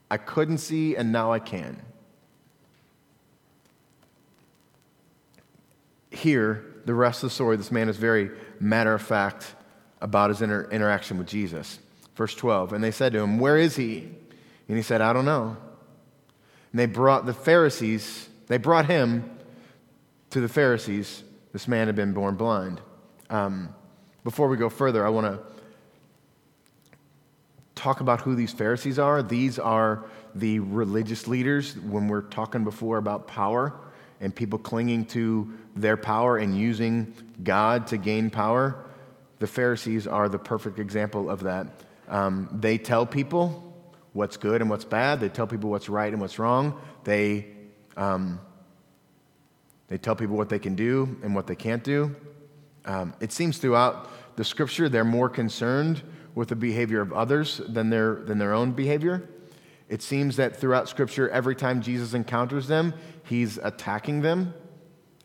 I 0.10 0.18
couldn't 0.18 0.60
see 0.60 0.96
and 0.96 1.12
now 1.12 1.32
I 1.32 1.40
can. 1.40 1.82
Here, 6.12 6.66
the 6.86 6.94
rest 6.94 7.24
of 7.24 7.30
the 7.30 7.34
story, 7.34 7.56
this 7.58 7.72
man 7.72 7.90
is 7.90 7.98
very 7.98 8.30
matter 8.60 8.94
of 8.94 9.02
fact 9.02 9.56
about 10.02 10.30
his 10.30 10.42
inter- 10.42 10.68
interaction 10.70 11.18
with 11.18 11.28
Jesus. 11.28 11.80
Verse 12.16 12.36
12, 12.36 12.74
and 12.74 12.84
they 12.84 12.92
said 12.92 13.14
to 13.14 13.20
him, 13.20 13.40
Where 13.40 13.58
is 13.58 13.78
he? 13.78 14.10
And 14.68 14.78
he 14.78 14.84
said, 14.84 15.02
I 15.02 15.14
don't 15.14 15.26
know. 15.26 15.56
And 16.72 16.80
they 16.80 16.86
brought 16.86 17.26
the 17.26 17.34
Pharisees, 17.34 18.30
they 18.48 18.58
brought 18.58 18.86
him 18.86 19.30
to 20.32 20.42
the 20.42 20.50
Pharisees. 20.50 21.24
This 21.54 21.68
man 21.68 21.88
had 21.88 21.96
been 21.96 22.14
born 22.14 22.36
blind. 22.36 22.82
Um, 23.30 23.74
before 24.24 24.48
we 24.48 24.58
go 24.58 24.70
further, 24.70 25.06
I 25.06 25.10
want 25.10 25.28
to 25.28 25.40
talk 27.76 28.00
about 28.00 28.22
who 28.22 28.36
these 28.36 28.54
Pharisees 28.54 29.00
are. 29.00 29.24
These 29.24 29.60
are 29.60 30.06
the 30.36 30.60
religious 30.60 31.28
leaders 31.28 31.78
when 31.78 32.08
we're 32.08 32.22
talking 32.22 32.64
before 32.64 32.98
about 32.98 33.28
power 33.28 33.74
and 34.22 34.34
people 34.34 34.60
clinging 34.60 35.06
to 35.06 35.52
their 35.76 35.98
power 35.98 36.38
and 36.38 36.58
using 36.58 37.14
God 37.44 37.88
to 37.88 37.98
gain 37.98 38.30
power. 38.30 38.86
The 39.40 39.48
Pharisees 39.48 40.08
are 40.08 40.30
the 40.30 40.40
perfect 40.40 40.80
example 40.80 41.30
of 41.30 41.44
that. 41.44 41.68
Um, 42.08 42.48
they 42.62 42.78
tell 42.78 43.06
people 43.06 43.74
what's 44.14 44.38
good 44.38 44.62
and 44.62 44.70
what's 44.70 44.86
bad. 44.86 45.20
They 45.20 45.30
tell 45.30 45.48
people 45.48 45.70
what's 45.70 45.90
right 45.90 46.12
and 46.12 46.22
what's 46.22 46.38
wrong. 46.38 46.80
They, 47.04 47.48
um, 47.98 48.40
they 49.88 49.98
tell 49.98 50.16
people 50.16 50.38
what 50.38 50.50
they 50.50 50.60
can 50.60 50.76
do 50.76 51.18
and 51.24 51.34
what 51.34 51.48
they 51.48 51.56
can't 51.56 51.84
do. 51.84 52.16
Um, 52.86 53.14
it 53.20 53.32
seems 53.32 53.58
throughout 53.58 54.10
the 54.38 54.44
scripture 54.44 54.88
they're 54.90 55.04
more 55.04 55.30
concerned 55.30 56.04
with 56.36 56.50
the 56.50 56.56
behavior 56.56 57.02
of 57.02 57.12
others 57.12 57.62
than 57.68 57.90
their, 57.90 58.16
than 58.16 58.38
their 58.38 58.54
own 58.54 58.72
behavior. 58.72 59.28
It 59.92 60.02
seems 60.02 60.38
that 60.38 60.56
throughout 60.56 60.88
scripture, 60.88 61.30
every 61.32 61.54
time 61.54 61.82
Jesus 61.82 62.14
encounters 62.14 62.66
them, 62.66 62.94
he's 63.26 63.58
attacking 63.58 64.22
them 64.22 64.54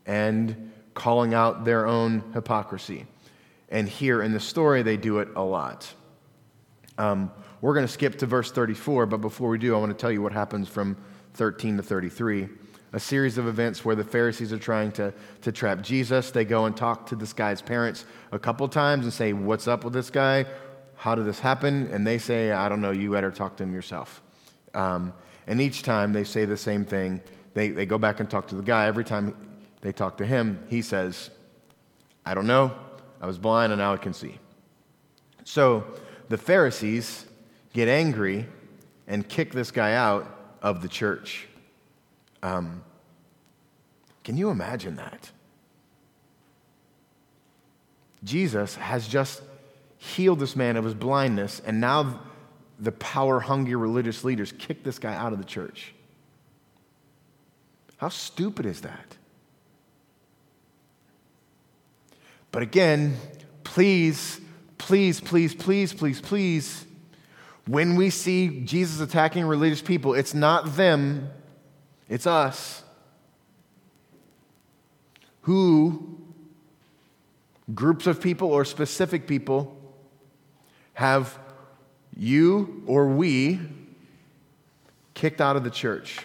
and 0.05 0.73
calling 0.93 1.35
out 1.35 1.65
their 1.65 1.87
own 1.87 2.25
hypocrisy. 2.35 3.07
And 3.69 3.89
here 3.89 4.21
in 4.23 4.33
the 4.33 4.41
story, 4.41 4.83
they 4.83 4.97
do 4.97 5.21
it 5.21 5.29
a 5.37 5.43
lot. 5.43 5.95
Um, 6.99 7.31
we're 7.61 7.75
going 7.75 7.87
to 7.87 7.93
skip 7.93 8.19
to 8.19 8.27
verse 8.27 8.51
34, 8.51 9.07
but 9.07 9.19
before 9.19 9.51
we 9.51 9.59
do, 9.59 9.73
I 9.73 9.79
want 9.79 9.97
to 9.97 9.99
tell 9.99 10.11
you 10.11 10.21
what 10.21 10.33
happens 10.33 10.69
from 10.69 10.97
13 11.35 11.77
to 11.77 11.83
33. 11.85 12.49
A 12.93 12.99
series 12.99 13.39
of 13.39 13.47
events 13.47 13.85
where 13.85 13.95
the 13.95 14.03
Pharisees 14.03 14.53
are 14.53 14.59
trying 14.59 14.91
to, 14.93 15.15
to 15.43 15.53
trap 15.53 15.81
Jesus. 15.81 16.33
They 16.33 16.45
go 16.45 16.65
and 16.65 16.77
talk 16.77 17.07
to 17.07 17.15
this 17.15 17.33
guy's 17.33 17.63
parents 17.63 18.05
a 18.33 18.39
couple 18.41 18.67
times 18.67 19.05
and 19.05 19.13
say, 19.13 19.33
What's 19.33 19.69
up 19.69 19.85
with 19.85 19.93
this 19.93 20.11
guy? 20.11 20.45
How 20.97 21.15
did 21.15 21.25
this 21.25 21.39
happen? 21.39 21.89
And 21.93 22.05
they 22.05 22.19
say, 22.19 22.51
I 22.51 22.69
don't 22.69 22.81
know, 22.81 22.91
you 22.91 23.13
better 23.13 23.31
talk 23.31 23.57
to 23.59 23.63
him 23.63 23.73
yourself. 23.73 24.23
Um, 24.75 25.13
and 25.47 25.61
each 25.61 25.83
time 25.83 26.13
they 26.13 26.25
say 26.25 26.45
the 26.45 26.57
same 26.57 26.85
thing. 26.85 27.21
They, 27.55 27.71
they 27.71 27.87
go 27.87 27.99
back 27.99 28.21
and 28.21 28.29
talk 28.29 28.49
to 28.49 28.55
the 28.55 28.63
guy. 28.63 28.87
Every 28.87 29.05
time 29.05 29.35
they 29.81 29.93
talk 29.93 30.19
to 30.19 30.27
him, 30.27 30.65
he 30.69 30.83
says, 30.83 31.31
I 32.25 32.35
don't 32.35 32.47
know. 32.47 32.73
I 33.21 33.27
was 33.27 33.39
blind 33.39 33.73
and 33.73 33.81
now 33.81 33.95
I 33.95 33.97
can 33.97 34.13
see. 34.13 34.39
So 35.45 35.85
the 36.29 36.37
Pharisees 36.37 37.27
get 37.73 37.89
angry 37.89 38.47
and 39.07 39.29
kick 39.29 39.53
this 39.53 39.71
guy 39.71 39.95
out 39.95 40.57
of 40.61 40.83
the 40.83 40.89
church. 40.89 41.47
Um, 42.43 42.83
can 44.25 44.37
you 44.37 44.51
imagine 44.51 44.97
that? 44.97 45.31
Jesus 48.25 48.75
has 48.75 49.07
just 49.07 49.43
healed 49.99 50.41
this 50.41 50.57
man 50.57 50.77
of 50.77 50.85
his 50.85 50.95
blindness, 50.95 51.63
and 51.65 51.81
now 51.81 52.21
the 52.79 52.93
power 52.93 53.41
hungry 53.41 53.75
religious 53.75 54.25
leaders 54.25 54.53
kick 54.53 54.85
this 54.85 54.99
guy 54.99 55.15
out 55.15 55.33
of 55.33 55.39
the 55.39 55.45
church. 55.45 55.95
How 57.97 58.09
stupid 58.09 58.67
is 58.67 58.83
that? 58.83 59.17
But 62.53 62.63
again, 62.63 63.17
please, 63.65 64.41
please, 64.79 65.21
please, 65.21 65.55
please, 65.55 65.93
please, 65.93 66.21
please 66.21 66.87
when 67.67 67.97
we 67.97 68.11
see 68.11 68.61
Jesus 68.61 69.01
attacking 69.01 69.45
religious 69.45 69.83
people, 69.83 70.15
it's 70.15 70.35
not 70.35 70.77
them, 70.77 71.31
it's 72.09 72.27
us. 72.27 72.85
Who, 75.43 76.19
groups 77.75 78.07
of 78.07 78.21
people 78.21 78.49
or 78.49 78.65
specific 78.65 79.27
people, 79.27 79.77
have 80.95 81.39
you 82.17 82.83
or 82.87 83.09
we 83.09 83.61
kicked 85.15 85.41
out 85.41 85.57
of 85.57 85.65
the 85.65 85.71
church? 85.71 86.21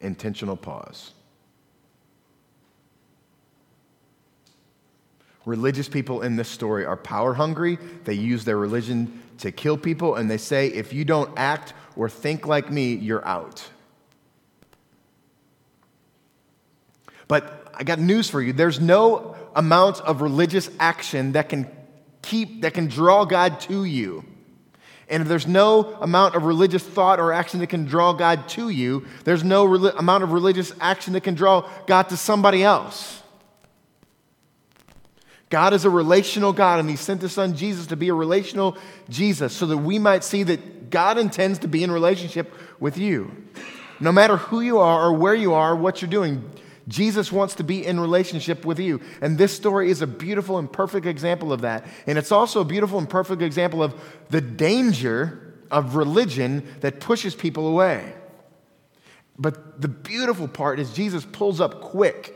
Intentional 0.00 0.56
pause. 0.56 1.12
Religious 5.46 5.88
people 5.88 6.22
in 6.22 6.36
this 6.36 6.48
story 6.48 6.84
are 6.84 6.96
power 6.96 7.34
hungry. 7.34 7.78
They 8.04 8.14
use 8.14 8.44
their 8.44 8.58
religion 8.58 9.22
to 9.38 9.50
kill 9.50 9.78
people, 9.78 10.16
and 10.16 10.30
they 10.30 10.36
say, 10.36 10.68
if 10.68 10.92
you 10.92 11.04
don't 11.04 11.30
act 11.38 11.72
or 11.96 12.10
think 12.10 12.46
like 12.46 12.70
me, 12.70 12.94
you're 12.94 13.26
out. 13.26 13.66
But 17.26 17.59
I 17.74 17.84
got 17.84 17.98
news 17.98 18.28
for 18.28 18.40
you. 18.42 18.52
There's 18.52 18.80
no 18.80 19.36
amount 19.54 20.00
of 20.00 20.20
religious 20.20 20.70
action 20.78 21.32
that 21.32 21.48
can 21.48 21.70
keep, 22.22 22.62
that 22.62 22.74
can 22.74 22.86
draw 22.86 23.24
God 23.24 23.60
to 23.60 23.84
you. 23.84 24.24
And 25.08 25.22
if 25.22 25.28
there's 25.28 25.46
no 25.46 25.96
amount 26.00 26.36
of 26.36 26.44
religious 26.44 26.84
thought 26.84 27.18
or 27.18 27.32
action 27.32 27.58
that 27.60 27.66
can 27.66 27.84
draw 27.84 28.12
God 28.12 28.48
to 28.50 28.68
you, 28.68 29.06
there's 29.24 29.42
no 29.42 29.64
re- 29.64 29.90
amount 29.96 30.22
of 30.22 30.32
religious 30.32 30.72
action 30.80 31.14
that 31.14 31.22
can 31.22 31.34
draw 31.34 31.68
God 31.86 32.08
to 32.10 32.16
somebody 32.16 32.62
else. 32.62 33.20
God 35.48 35.74
is 35.74 35.84
a 35.84 35.90
relational 35.90 36.52
God, 36.52 36.78
and 36.78 36.88
He 36.88 36.94
sent 36.94 37.22
His 37.22 37.32
Son 37.32 37.56
Jesus 37.56 37.88
to 37.88 37.96
be 37.96 38.08
a 38.08 38.14
relational 38.14 38.78
Jesus 39.08 39.52
so 39.52 39.66
that 39.66 39.78
we 39.78 39.98
might 39.98 40.22
see 40.22 40.44
that 40.44 40.90
God 40.90 41.18
intends 41.18 41.58
to 41.60 41.68
be 41.68 41.82
in 41.82 41.90
relationship 41.90 42.54
with 42.78 42.96
you. 42.96 43.32
No 43.98 44.12
matter 44.12 44.36
who 44.36 44.60
you 44.60 44.78
are 44.78 45.08
or 45.08 45.12
where 45.12 45.34
you 45.34 45.54
are, 45.54 45.72
or 45.72 45.76
what 45.76 46.00
you're 46.00 46.10
doing, 46.10 46.48
Jesus 46.90 47.30
wants 47.30 47.54
to 47.54 47.64
be 47.64 47.86
in 47.86 48.00
relationship 48.00 48.64
with 48.64 48.80
you. 48.80 49.00
And 49.22 49.38
this 49.38 49.54
story 49.54 49.90
is 49.90 50.02
a 50.02 50.06
beautiful 50.06 50.58
and 50.58 50.70
perfect 50.70 51.06
example 51.06 51.52
of 51.52 51.60
that. 51.60 51.86
And 52.06 52.18
it's 52.18 52.32
also 52.32 52.60
a 52.60 52.64
beautiful 52.64 52.98
and 52.98 53.08
perfect 53.08 53.42
example 53.42 53.82
of 53.82 53.94
the 54.28 54.40
danger 54.40 55.54
of 55.70 55.94
religion 55.94 56.66
that 56.80 56.98
pushes 56.98 57.34
people 57.34 57.68
away. 57.68 58.12
But 59.38 59.80
the 59.80 59.88
beautiful 59.88 60.48
part 60.48 60.80
is 60.80 60.92
Jesus 60.92 61.24
pulls 61.24 61.60
up 61.60 61.80
quick 61.80 62.34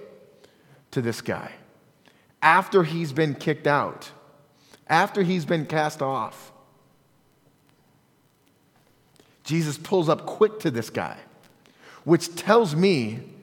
to 0.92 1.02
this 1.02 1.20
guy 1.20 1.50
after 2.40 2.84
he's 2.84 3.12
been 3.12 3.34
kicked 3.34 3.66
out, 3.66 4.10
after 4.86 5.22
he's 5.22 5.44
been 5.44 5.66
cast 5.66 6.00
off. 6.00 6.52
Jesus 9.42 9.76
pulls 9.76 10.08
up 10.08 10.24
quick 10.26 10.60
to 10.60 10.70
this 10.70 10.90
guy, 10.90 11.18
which 12.04 12.36
tells 12.36 12.76
me 12.76 13.33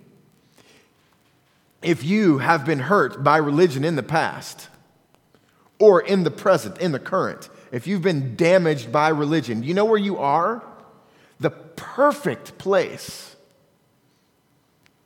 if 1.82 2.04
you 2.04 2.40
have 2.40 2.66
been 2.66 2.80
hurt 2.80 3.24
by 3.24 3.38
religion 3.38 3.84
in 3.84 3.96
the 3.96 4.04
past 4.04 4.70
or 5.80 6.02
in 6.02 6.24
the 6.24 6.32
present, 6.32 6.78
in 6.78 6.92
the 6.92 7.00
current, 7.00 7.50
if 7.72 7.88
you've 7.88 8.02
been 8.02 8.36
damaged 8.36 8.92
by 8.92 9.10
religion, 9.10 9.64
you 9.64 9.74
know 9.74 9.86
where 9.86 9.98
you 9.98 10.18
are? 10.18 10.64
The 11.40 11.50
perfect 11.50 12.58
place 12.58 13.36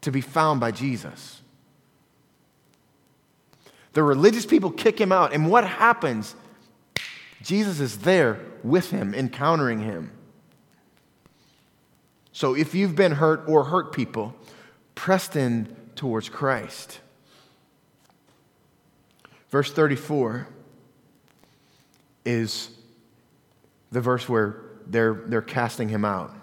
to 0.02 0.12
be 0.12 0.22
found 0.22 0.60
by 0.60 0.72
Jesus. 0.72 1.42
The 3.94 4.04
religious 4.04 4.46
people 4.46 4.72
kick 4.72 5.00
him 5.00 5.12
out, 5.14 5.32
and 5.34 5.50
what 5.50 5.66
happens? 5.66 6.36
Jesus 7.42 7.80
is 7.80 8.00
there 8.00 8.40
with 8.64 8.90
him, 8.90 9.16
encountering 9.16 9.80
him. 9.80 10.12
So 12.34 12.54
if 12.54 12.76
you've 12.76 12.96
been 12.96 13.14
hurt 13.14 13.48
or 13.48 13.64
hurt 13.64 13.94
people, 13.94 14.36
pressed 14.96 15.38
in 15.38 15.74
towards 15.96 16.30
Christ. 16.30 17.00
Verse 19.50 19.72
34 19.72 20.48
is 22.26 22.70
the 23.92 24.02
verse 24.02 24.28
where 24.28 24.62
they're, 24.88 25.24
they're 25.28 25.42
casting 25.42 25.90
him 25.90 26.04
out. 26.04 26.34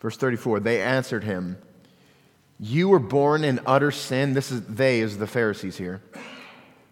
Verse 0.00 0.16
34 0.16 0.60
they 0.60 0.80
answered 0.80 1.24
him, 1.24 1.58
You 2.58 2.88
were 2.88 2.98
born 2.98 3.44
in 3.44 3.60
utter 3.66 3.90
sin. 3.90 4.34
This 4.34 4.50
is 4.50 4.62
they, 4.66 5.00
is 5.00 5.18
the 5.18 5.26
Pharisees 5.26 5.76
here. 5.76 6.00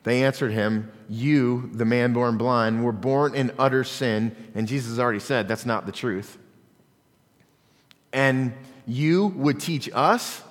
They 0.03 0.23
answered 0.25 0.53
him, 0.53 0.93
You, 1.09 1.71
the 1.73 1.85
man 1.85 2.13
born 2.13 2.37
blind, 2.37 2.85
were 2.85 2.93
born 2.93 3.35
in 3.35 3.53
utter 3.59 3.85
sin. 3.85 4.37
And 4.55 4.69
Jesus 4.69 4.99
already 4.99 5.21
said 5.21 5.49
that's 5.49 5.67
not 5.67 5.87
the 5.87 5.93
truth. 5.93 6.39
And 8.13 8.53
you 8.87 9.29
would 9.29 9.61
teach 9.61 9.89
us? 9.93 10.43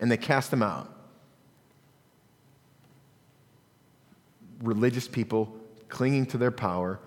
And 0.00 0.10
they 0.10 0.16
cast 0.16 0.50
them 0.50 0.62
out. 0.62 0.94
religious 4.64 5.06
people 5.06 5.54
clinging 5.88 6.26
to 6.26 6.38
their 6.38 6.50
power, 6.50 6.98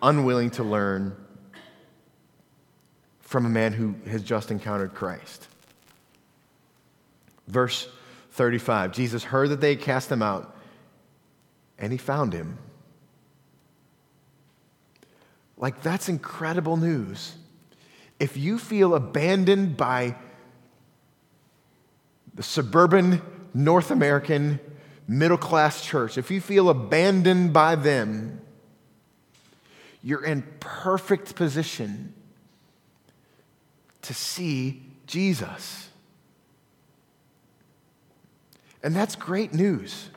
unwilling 0.00 0.50
to 0.50 0.62
learn 0.62 1.14
from 3.20 3.44
a 3.44 3.48
man 3.48 3.72
who 3.72 3.94
has 4.08 4.22
just 4.22 4.50
encountered 4.50 4.94
Christ. 4.94 5.48
Verse 7.48 7.88
35 8.32 8.92
Jesus 8.92 9.24
heard 9.24 9.50
that 9.50 9.60
they 9.60 9.70
had 9.70 9.80
cast 9.80 10.08
them 10.08 10.22
out, 10.22 10.56
and 11.78 11.92
he 11.92 11.98
found 11.98 12.32
him. 12.32 12.58
Like, 15.56 15.82
that's 15.82 16.08
incredible 16.08 16.76
news. 16.76 17.36
If 18.18 18.36
you 18.36 18.58
feel 18.58 18.94
abandoned 18.94 19.76
by 19.76 20.16
the 22.34 22.42
suburban 22.42 23.22
North 23.52 23.90
American 23.90 24.60
middle 25.06 25.38
class 25.38 25.84
church, 25.84 26.18
if 26.18 26.30
you 26.30 26.40
feel 26.40 26.68
abandoned 26.68 27.52
by 27.52 27.76
them, 27.76 28.40
you're 30.02 30.24
in 30.24 30.42
perfect 30.60 31.34
position 31.34 32.12
to 34.02 34.12
see 34.12 34.82
Jesus. 35.06 35.88
And 38.82 38.94
that's 38.94 39.16
great 39.16 39.54
news. 39.54 40.10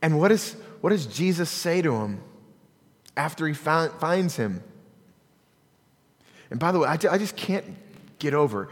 And 0.00 0.18
what, 0.18 0.32
is, 0.32 0.54
what 0.80 0.90
does 0.90 1.06
Jesus 1.06 1.50
say 1.50 1.82
to 1.82 1.94
him 1.96 2.22
after 3.16 3.46
he 3.46 3.52
find, 3.52 3.92
finds 3.94 4.36
him? 4.36 4.62
And 6.50 6.58
by 6.58 6.72
the 6.72 6.78
way, 6.78 6.88
I, 6.88 6.96
just 6.96 7.36
can't 7.36 7.64
get 8.18 8.34
over 8.34 8.70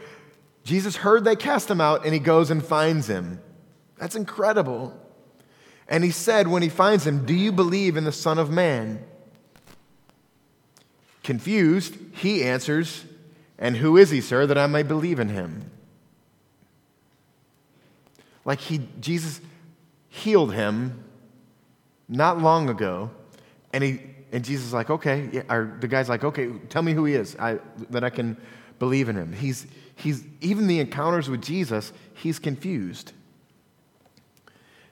Jesus 0.67 0.97
heard 0.97 1.23
they 1.23 1.37
cast 1.37 1.71
him 1.71 1.81
out 1.81 2.05
and 2.05 2.13
he 2.13 2.19
goes 2.19 2.51
and 2.51 2.63
finds 2.63 3.09
him. 3.09 3.41
That's 3.99 4.17
incredible. 4.17 5.01
And 5.89 6.03
he 6.03 6.11
said, 6.11 6.49
when 6.49 6.61
he 6.61 6.69
finds 6.69 7.07
him, 7.07 7.25
Do 7.25 7.33
you 7.33 7.53
believe 7.53 7.97
in 7.97 8.03
the 8.03 8.11
Son 8.11 8.37
of 8.37 8.51
Man? 8.51 9.05
Confused, 11.23 11.97
he 12.13 12.43
answers, 12.43 13.05
And 13.59 13.77
who 13.77 13.97
is 13.97 14.11
he, 14.11 14.21
sir, 14.21 14.45
that 14.47 14.59
I 14.59 14.67
may 14.67 14.83
believe 14.83 15.21
in 15.21 15.29
him? 15.29 15.71
Like 18.45 18.59
he, 18.59 18.89
Jesus 19.01 19.41
healed 20.09 20.53
him 20.53 21.05
not 22.09 22.41
long 22.41 22.69
ago, 22.69 23.11
and, 23.73 23.85
he, 23.85 24.01
and 24.33 24.45
Jesus 24.45 24.67
is 24.67 24.73
like, 24.73 24.91
Okay, 24.91 25.43
or 25.49 25.77
the 25.81 25.89
guy's 25.89 26.09
like, 26.09 26.25
Okay, 26.25 26.51
tell 26.69 26.83
me 26.83 26.93
who 26.93 27.05
he 27.05 27.15
is, 27.15 27.37
I, 27.37 27.59
that 27.91 28.05
I 28.05 28.11
can 28.11 28.37
believe 28.79 29.09
in 29.09 29.17
him. 29.17 29.33
He's, 29.33 29.67
he's 29.95 30.25
even 30.41 30.67
the 30.67 30.81
encounters 30.81 31.29
with 31.29 31.43
Jesus, 31.43 31.93
he's 32.15 32.39
confused. 32.39 33.13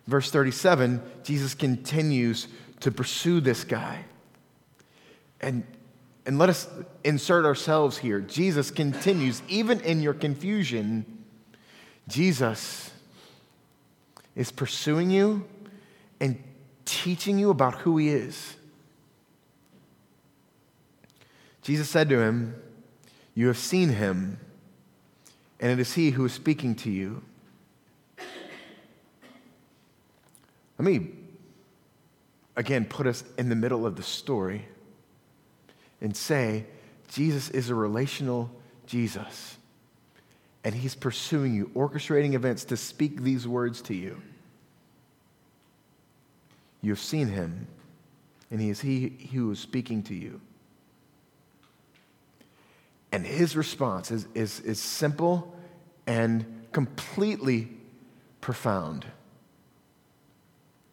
Verse 0.06 0.30
37, 0.30 1.02
Jesus 1.22 1.54
continues 1.54 2.48
to 2.80 2.90
pursue 2.90 3.40
this 3.40 3.64
guy. 3.64 4.04
And, 5.40 5.64
and 6.26 6.38
let 6.38 6.50
us 6.50 6.68
insert 7.04 7.46
ourselves 7.46 7.96
here. 7.96 8.20
Jesus 8.20 8.70
continues, 8.70 9.42
even 9.48 9.80
in 9.80 10.02
your 10.02 10.14
confusion, 10.14 11.06
Jesus 12.06 12.90
is 14.36 14.50
pursuing 14.50 15.10
you 15.10 15.46
and 16.20 16.42
teaching 16.84 17.38
you 17.38 17.50
about 17.50 17.76
who 17.76 17.96
he 17.96 18.10
is. 18.10 18.56
Jesus 21.64 21.90
said 21.90 22.08
to 22.10 22.20
him, 22.20 22.54
You 23.34 23.48
have 23.48 23.58
seen 23.58 23.88
him 23.88 24.38
and 25.64 25.72
it 25.72 25.78
is 25.78 25.94
He 25.94 26.10
who 26.10 26.26
is 26.26 26.32
speaking 26.34 26.74
to 26.76 26.90
you. 26.90 27.22
Let 30.78 30.84
me 30.84 31.08
again 32.54 32.84
put 32.84 33.06
us 33.06 33.24
in 33.38 33.48
the 33.48 33.56
middle 33.56 33.86
of 33.86 33.96
the 33.96 34.02
story 34.02 34.66
and 36.02 36.14
say 36.14 36.66
Jesus 37.08 37.48
is 37.48 37.70
a 37.70 37.74
relational 37.74 38.50
Jesus. 38.86 39.56
And 40.64 40.74
He's 40.74 40.94
pursuing 40.94 41.54
you, 41.54 41.70
orchestrating 41.74 42.34
events 42.34 42.64
to 42.66 42.76
speak 42.76 43.22
these 43.22 43.48
words 43.48 43.80
to 43.82 43.94
you. 43.94 44.20
You 46.82 46.90
have 46.90 47.00
seen 47.00 47.28
Him, 47.28 47.66
and 48.50 48.60
He 48.60 48.68
is 48.68 48.82
He 48.82 49.28
who 49.32 49.50
is 49.50 49.58
speaking 49.58 50.02
to 50.04 50.14
you. 50.14 50.42
And 53.14 53.24
his 53.24 53.56
response 53.56 54.10
is, 54.10 54.26
is, 54.34 54.58
is 54.58 54.80
simple 54.80 55.54
and 56.04 56.64
completely 56.72 57.68
profound. 58.40 59.06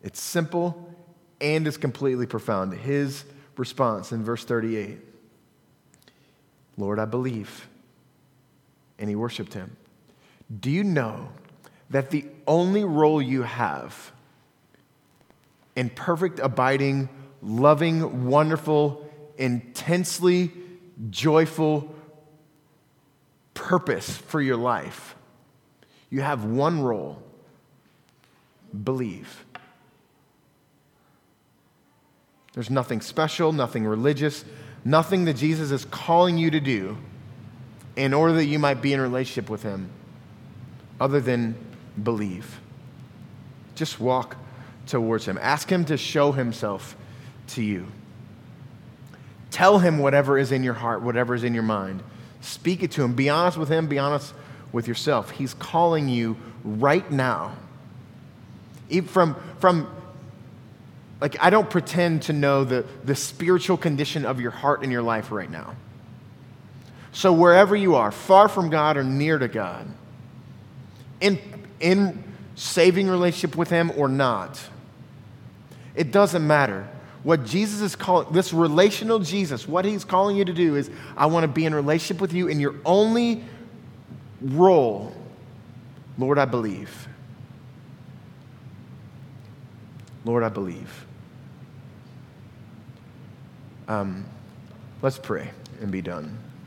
It's 0.04 0.22
simple 0.22 0.94
and 1.42 1.66
it's 1.66 1.78
completely 1.78 2.28
profound. 2.28 2.76
His 2.76 3.26
response 3.58 4.12
in 4.12 4.24
verse 4.24 4.46
38 4.46 5.00
Lord, 6.78 7.00
I 7.00 7.06
believe. 7.06 7.68
And 9.00 9.10
he 9.10 9.16
worshiped 9.16 9.56
him. 9.56 9.76
Do 10.60 10.70
you 10.70 10.84
know 10.84 11.28
that 11.90 12.12
the 12.12 12.26
only 12.46 12.84
role 12.84 13.20
you 13.20 13.42
have 13.42 14.12
in 15.76 15.90
perfect, 15.90 16.38
abiding, 16.38 17.10
loving, 17.42 18.28
wonderful, 18.28 19.10
intensely 19.40 20.52
joyful 21.10 21.96
purpose 23.54 24.18
for 24.18 24.42
your 24.42 24.58
life. 24.58 25.16
You 26.10 26.22
have 26.22 26.44
one 26.44 26.82
role 26.82 27.22
believe. 28.84 29.46
There's 32.54 32.70
nothing 32.70 33.02
special, 33.02 33.54
nothing 33.54 33.86
religious, 33.86 34.44
nothing 34.84 35.26
that 35.26 35.36
Jesus 35.36 35.72
is 35.72 35.86
calling 35.86 36.38
you 36.38 36.52
to 36.52 36.60
do 36.60 36.98
in 37.96 38.14
order 38.14 38.34
that 38.34 38.46
you 38.46 38.60
might 38.60 38.82
be 38.82 38.94
in 38.94 39.00
relationship 39.00 39.50
with 39.50 39.64
Him 39.64 39.90
other 41.00 41.20
than 41.20 41.56
believe. 42.02 42.60
Just 43.76 44.00
walk 44.00 44.36
towards 44.86 45.26
Him. 45.26 45.40
Ask 45.42 45.72
Him 45.72 45.86
to 45.86 45.98
show 45.98 46.32
Himself 46.32 46.96
to 47.48 47.64
you. 47.64 47.88
Tell 49.50 49.80
Him 49.80 50.00
whatever 50.00 50.38
is 50.38 50.52
in 50.52 50.64
your 50.64 50.74
heart, 50.74 51.02
whatever 51.02 51.36
is 51.36 51.44
in 51.44 51.54
your 51.54 51.64
mind. 51.64 52.04
Speak 52.42 52.84
it 52.84 52.92
to 52.92 53.04
him. 53.04 53.14
Be 53.14 53.30
honest 53.30 53.58
with 53.58 53.70
him. 53.70 53.88
Be 53.88 54.00
honest 54.00 54.34
with 54.72 54.88
yourself. 54.88 55.32
He's 55.32 55.54
calling 55.54 56.10
you 56.10 56.38
right 56.64 57.10
now. 57.10 57.56
From, 59.06 59.36
from 59.60 59.88
like, 61.22 61.38
I 61.40 61.52
don't 61.52 61.70
pretend 61.70 62.24
to 62.24 62.34
know 62.34 62.64
the, 62.64 62.86
the 63.04 63.16
spiritual 63.16 63.78
condition 63.78 64.26
of 64.26 64.42
your 64.42 64.52
heart 64.52 64.82
and 64.82 64.92
your 64.92 65.04
life 65.04 65.32
right 65.32 65.50
now. 65.50 65.76
So, 67.14 67.32
wherever 67.32 67.76
you 67.76 67.96
are, 67.96 68.12
far 68.12 68.48
from 68.48 68.70
God 68.70 68.98
or 68.98 69.04
near 69.04 69.38
to 69.38 69.48
God, 69.48 69.86
in, 71.20 71.40
in 71.80 72.24
saving 72.56 73.08
relationship 73.10 73.56
with 73.56 73.70
Him 73.70 73.92
or 73.96 74.08
not, 74.08 74.60
it 75.94 76.12
doesn't 76.12 76.46
matter. 76.46 76.88
What 77.24 77.46
Jesus 77.46 77.82
is 77.82 77.96
calling, 77.96 78.34
this 78.34 78.52
relational 78.52 79.20
Jesus, 79.20 79.68
what 79.68 79.86
He's 79.86 80.04
calling 80.04 80.38
you 80.38 80.46
to 80.46 80.54
do 80.54 80.76
is, 80.76 80.90
I 81.16 81.28
want 81.28 81.44
to 81.44 81.48
be 81.48 81.66
in 81.66 81.76
relationship 81.76 82.20
with 82.20 82.34
you, 82.34 82.50
and 82.50 82.60
your 82.60 82.76
only 82.84 83.44
role, 84.42 85.16
Lord, 86.18 86.40
I 86.40 86.46
believe. 86.46 87.08
Lord, 90.26 90.44
I 90.44 90.50
believe. 90.50 91.06
Um, 93.88 94.26
let's 95.02 95.18
pray 95.18 95.52
and 95.82 95.92
be 95.92 96.02
done. 96.02 96.38